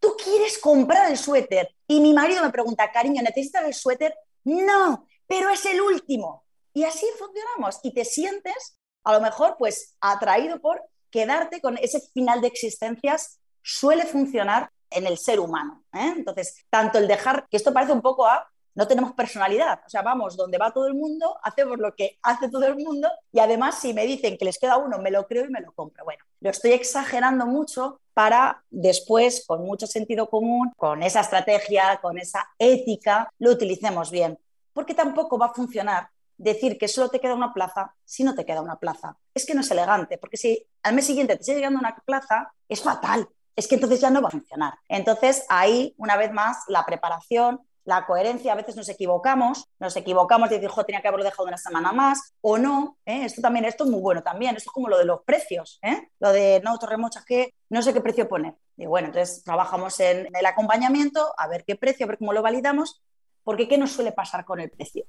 Tú 0.00 0.14
quieres 0.22 0.58
comprar 0.58 1.10
el 1.10 1.16
suéter 1.16 1.74
y 1.86 2.00
mi 2.00 2.12
marido 2.12 2.42
me 2.42 2.50
pregunta, 2.50 2.90
cariño, 2.90 3.22
¿necesitas 3.22 3.64
el 3.64 3.74
suéter? 3.74 4.14
No, 4.44 5.06
pero 5.26 5.48
es 5.50 5.64
el 5.64 5.80
último. 5.80 6.43
Y 6.74 6.84
así 6.84 7.06
funcionamos 7.18 7.78
y 7.82 7.94
te 7.94 8.04
sientes 8.04 8.78
a 9.04 9.12
lo 9.12 9.20
mejor 9.20 9.56
pues 9.58 9.96
atraído 10.00 10.60
por 10.60 10.82
quedarte 11.10 11.60
con 11.60 11.78
ese 11.78 12.00
final 12.12 12.40
de 12.40 12.48
existencias 12.48 13.38
suele 13.62 14.04
funcionar 14.04 14.70
en 14.90 15.06
el 15.06 15.16
ser 15.18 15.40
humano. 15.40 15.84
¿eh? 15.92 16.12
Entonces, 16.16 16.64
tanto 16.70 16.98
el 16.98 17.06
dejar, 17.06 17.46
que 17.48 17.56
esto 17.56 17.72
parece 17.72 17.92
un 17.92 18.02
poco 18.02 18.26
a 18.26 18.50
no 18.76 18.88
tenemos 18.88 19.12
personalidad, 19.12 19.80
o 19.86 19.88
sea, 19.88 20.02
vamos 20.02 20.36
donde 20.36 20.58
va 20.58 20.72
todo 20.72 20.88
el 20.88 20.94
mundo, 20.94 21.38
hacemos 21.44 21.78
lo 21.78 21.94
que 21.94 22.18
hace 22.22 22.48
todo 22.48 22.66
el 22.66 22.74
mundo 22.74 23.08
y 23.30 23.38
además 23.38 23.78
si 23.80 23.94
me 23.94 24.04
dicen 24.04 24.36
que 24.36 24.44
les 24.44 24.58
queda 24.58 24.78
uno, 24.78 24.98
me 24.98 25.12
lo 25.12 25.28
creo 25.28 25.44
y 25.44 25.48
me 25.48 25.60
lo 25.60 25.70
compro. 25.72 26.04
Bueno, 26.04 26.24
lo 26.40 26.50
estoy 26.50 26.72
exagerando 26.72 27.46
mucho 27.46 28.00
para 28.14 28.64
después, 28.70 29.44
con 29.46 29.64
mucho 29.64 29.86
sentido 29.86 30.28
común, 30.28 30.72
con 30.76 31.04
esa 31.04 31.20
estrategia, 31.20 32.00
con 32.02 32.18
esa 32.18 32.48
ética, 32.58 33.30
lo 33.38 33.52
utilicemos 33.52 34.10
bien, 34.10 34.40
porque 34.72 34.94
tampoco 34.94 35.38
va 35.38 35.46
a 35.46 35.54
funcionar 35.54 36.08
decir 36.36 36.78
que 36.78 36.88
solo 36.88 37.08
te 37.08 37.20
queda 37.20 37.34
una 37.34 37.52
plaza 37.52 37.94
si 38.04 38.24
no 38.24 38.34
te 38.34 38.44
queda 38.44 38.60
una 38.60 38.78
plaza. 38.78 39.16
Es 39.34 39.46
que 39.46 39.54
no 39.54 39.60
es 39.60 39.70
elegante, 39.70 40.18
porque 40.18 40.36
si 40.36 40.66
al 40.82 40.94
mes 40.94 41.06
siguiente 41.06 41.36
te 41.36 41.44
sigue 41.44 41.58
llegando 41.58 41.78
una 41.78 41.96
plaza, 42.04 42.52
es 42.68 42.82
fatal, 42.82 43.28
es 43.56 43.68
que 43.68 43.76
entonces 43.76 44.00
ya 44.00 44.10
no 44.10 44.20
va 44.20 44.28
a 44.28 44.32
funcionar. 44.32 44.74
Entonces, 44.88 45.44
ahí, 45.48 45.94
una 45.98 46.16
vez 46.16 46.32
más, 46.32 46.58
la 46.68 46.84
preparación, 46.84 47.60
la 47.84 48.06
coherencia, 48.06 48.52
a 48.52 48.56
veces 48.56 48.76
nos 48.76 48.88
equivocamos, 48.88 49.68
nos 49.78 49.94
equivocamos 49.96 50.48
de 50.48 50.56
decir, 50.56 50.70
jo, 50.70 50.84
tenía 50.84 51.02
que 51.02 51.08
haberlo 51.08 51.24
dejado 51.24 51.46
una 51.46 51.58
semana 51.58 51.92
más 51.92 52.32
o 52.40 52.56
no. 52.56 52.98
¿eh? 53.04 53.24
Esto 53.24 53.42
también, 53.42 53.66
esto 53.66 53.84
es 53.84 53.90
muy 53.90 54.00
bueno 54.00 54.22
también, 54.22 54.56
esto 54.56 54.70
es 54.70 54.72
como 54.72 54.88
lo 54.88 54.98
de 54.98 55.04
los 55.04 55.22
precios, 55.22 55.78
¿eh? 55.82 56.08
lo 56.18 56.32
de 56.32 56.60
no, 56.64 56.78
Torremochas, 56.78 57.24
que 57.24 57.54
no 57.68 57.82
sé 57.82 57.92
qué 57.92 58.00
precio 58.00 58.28
poner. 58.28 58.54
Y 58.76 58.86
bueno, 58.86 59.08
entonces 59.08 59.44
trabajamos 59.44 60.00
en 60.00 60.28
el 60.34 60.46
acompañamiento, 60.46 61.34
a 61.36 61.46
ver 61.46 61.64
qué 61.64 61.76
precio, 61.76 62.06
a 62.06 62.08
ver 62.08 62.18
cómo 62.18 62.32
lo 62.32 62.42
validamos, 62.42 63.02
porque 63.42 63.68
¿qué 63.68 63.76
nos 63.76 63.92
suele 63.92 64.12
pasar 64.12 64.44
con 64.44 64.60
el 64.60 64.70
precio? 64.70 65.04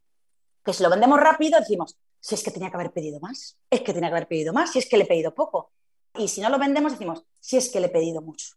Que 0.65 0.74
si 0.74 0.84
lo 0.84 0.89
vendemos 0.89 1.19
rápido 1.19 1.60
decimos, 1.60 1.98
si 2.19 2.36
es 2.36 2.43
que 2.43 2.51
tenía 2.51 2.69
que 2.69 2.75
haber 2.75 2.91
pedido 2.91 3.19
más, 3.19 3.57
es 3.69 3.81
que 3.81 3.93
tenía 3.93 4.10
que 4.10 4.15
haber 4.15 4.27
pedido 4.27 4.51
más, 4.51 4.72
si 4.72 4.79
es 4.79 4.89
que 4.89 4.98
le 4.98 5.03
he 5.03 5.07
pedido 5.07 5.34
poco. 5.34 5.72
Y 6.15 6.27
si 6.27 6.41
no 6.41 6.50
lo 6.50 6.57
vendemos, 6.57 6.93
decimos, 6.93 7.24
si 7.39 7.57
es 7.57 7.69
que 7.69 7.79
le 7.79 7.88
he 7.88 7.89
pedido 7.89 8.22
mucho. 8.22 8.55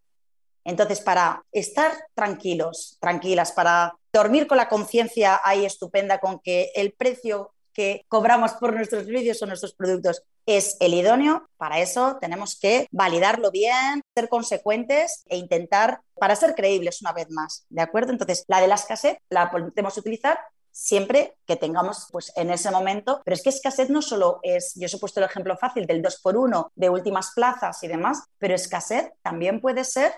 Entonces, 0.65 1.01
para 1.01 1.45
estar 1.53 1.93
tranquilos, 2.15 2.97
tranquilas, 3.01 3.53
para 3.53 3.95
dormir 4.13 4.47
con 4.47 4.57
la 4.57 4.69
conciencia 4.69 5.41
ahí 5.45 5.65
estupenda 5.65 6.19
con 6.19 6.41
que 6.41 6.73
el 6.75 6.93
precio 6.93 7.53
que 7.73 8.05
cobramos 8.09 8.53
por 8.55 8.75
nuestros 8.75 9.05
servicios 9.05 9.41
o 9.43 9.47
nuestros 9.47 9.75
productos 9.75 10.25
es 10.47 10.77
el 10.81 10.95
idóneo, 10.95 11.49
para 11.59 11.79
eso 11.79 12.17
tenemos 12.21 12.59
que 12.59 12.87
validarlo 12.91 13.51
bien, 13.51 14.03
ser 14.15 14.29
consecuentes 14.29 15.25
e 15.29 15.37
intentar, 15.37 16.01
para 16.15 16.35
ser 16.37 16.55
creíbles 16.55 17.03
una 17.03 17.13
vez 17.13 17.31
más, 17.31 17.67
¿de 17.69 17.83
acuerdo? 17.83 18.13
Entonces, 18.13 18.45
la 18.49 18.61
de 18.61 18.69
la 18.69 18.75
escasez 18.77 19.19
la 19.29 19.51
podemos 19.51 19.97
utilizar 19.99 20.39
siempre 20.79 21.37
que 21.45 21.57
tengamos 21.57 22.07
pues 22.13 22.33
en 22.37 22.51
ese 22.51 22.71
momento, 22.71 23.21
pero 23.25 23.35
es 23.35 23.43
que 23.43 23.49
escasez 23.49 23.91
no 23.91 24.01
solo 24.01 24.39
es, 24.45 24.75
yo 24.77 24.87
os 24.87 24.95
he 24.95 24.99
puesto 24.99 25.19
el 25.19 25.27
ejemplo 25.27 25.57
fácil 25.57 25.87
del 25.87 26.01
2 26.01 26.21
por 26.23 26.37
1 26.37 26.71
de 26.77 26.89
últimas 26.89 27.33
plazas 27.35 27.83
y 27.83 27.89
demás, 27.89 28.23
pero 28.39 28.55
escasez 28.55 29.11
también 29.21 29.61
puede 29.61 29.83
ser, 29.83 30.13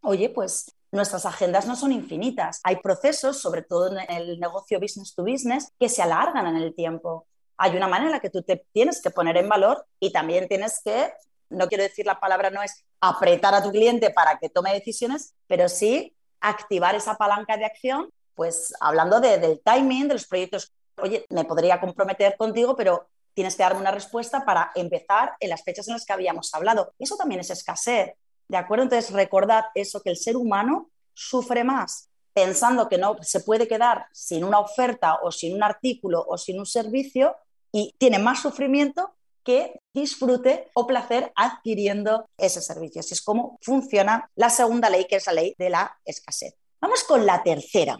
oye, 0.00 0.30
pues 0.30 0.74
nuestras 0.92 1.26
agendas 1.26 1.66
no 1.66 1.76
son 1.76 1.92
infinitas. 1.92 2.60
Hay 2.64 2.76
procesos, 2.76 3.42
sobre 3.42 3.60
todo 3.60 3.92
en 3.92 4.10
el 4.10 4.40
negocio 4.40 4.80
business 4.80 5.14
to 5.14 5.24
business, 5.24 5.70
que 5.78 5.90
se 5.90 6.00
alargan 6.00 6.46
en 6.46 6.56
el 6.56 6.74
tiempo. 6.74 7.26
Hay 7.58 7.76
una 7.76 7.86
manera 7.86 8.06
en 8.06 8.12
la 8.12 8.20
que 8.20 8.30
tú 8.30 8.42
te 8.42 8.64
tienes 8.72 9.02
que 9.02 9.10
poner 9.10 9.36
en 9.36 9.48
valor 9.50 9.86
y 10.00 10.10
también 10.10 10.48
tienes 10.48 10.80
que, 10.82 11.12
no 11.50 11.68
quiero 11.68 11.84
decir 11.84 12.06
la 12.06 12.18
palabra, 12.18 12.48
no 12.48 12.62
es 12.62 12.82
apretar 12.98 13.54
a 13.54 13.62
tu 13.62 13.70
cliente 13.70 14.08
para 14.08 14.38
que 14.38 14.48
tome 14.48 14.72
decisiones, 14.72 15.34
pero 15.46 15.68
sí 15.68 16.16
activar 16.40 16.94
esa 16.94 17.16
palanca 17.16 17.58
de 17.58 17.66
acción 17.66 18.10
pues 18.34 18.72
hablando 18.80 19.20
del 19.20 19.60
timing, 19.64 20.08
de 20.08 20.14
los 20.14 20.26
proyectos, 20.26 20.72
oye, 20.96 21.26
me 21.30 21.44
podría 21.44 21.80
comprometer 21.80 22.36
contigo, 22.36 22.76
pero 22.76 23.08
tienes 23.34 23.56
que 23.56 23.62
darme 23.62 23.80
una 23.80 23.90
respuesta 23.90 24.44
para 24.44 24.72
empezar 24.74 25.32
en 25.40 25.50
las 25.50 25.62
fechas 25.62 25.88
en 25.88 25.94
las 25.94 26.04
que 26.04 26.12
habíamos 26.12 26.52
hablado. 26.54 26.92
Eso 26.98 27.16
también 27.16 27.40
es 27.40 27.50
escasez, 27.50 28.12
¿de 28.48 28.56
acuerdo? 28.56 28.84
Entonces, 28.84 29.12
recordad 29.12 29.64
eso, 29.74 30.02
que 30.02 30.10
el 30.10 30.16
ser 30.16 30.36
humano 30.36 30.90
sufre 31.14 31.64
más 31.64 32.08
pensando 32.32 32.88
que 32.88 32.98
no 32.98 33.16
se 33.22 33.40
puede 33.40 33.68
quedar 33.68 34.06
sin 34.12 34.44
una 34.44 34.58
oferta 34.58 35.18
o 35.22 35.30
sin 35.30 35.54
un 35.54 35.62
artículo 35.62 36.24
o 36.26 36.38
sin 36.38 36.58
un 36.58 36.66
servicio 36.66 37.36
y 37.72 37.94
tiene 37.98 38.18
más 38.18 38.40
sufrimiento 38.40 39.14
que 39.44 39.80
disfrute 39.92 40.70
o 40.74 40.86
placer 40.86 41.32
adquiriendo 41.34 42.26
ese 42.38 42.60
servicio. 42.62 43.00
Así 43.00 43.14
es 43.14 43.22
como 43.22 43.58
funciona 43.60 44.30
la 44.36 44.50
segunda 44.50 44.88
ley, 44.88 45.06
que 45.06 45.16
es 45.16 45.26
la 45.26 45.32
ley 45.32 45.54
de 45.58 45.70
la 45.70 45.98
escasez. 46.04 46.54
Vamos 46.82 47.04
con 47.04 47.24
la 47.24 47.40
tercera. 47.44 47.96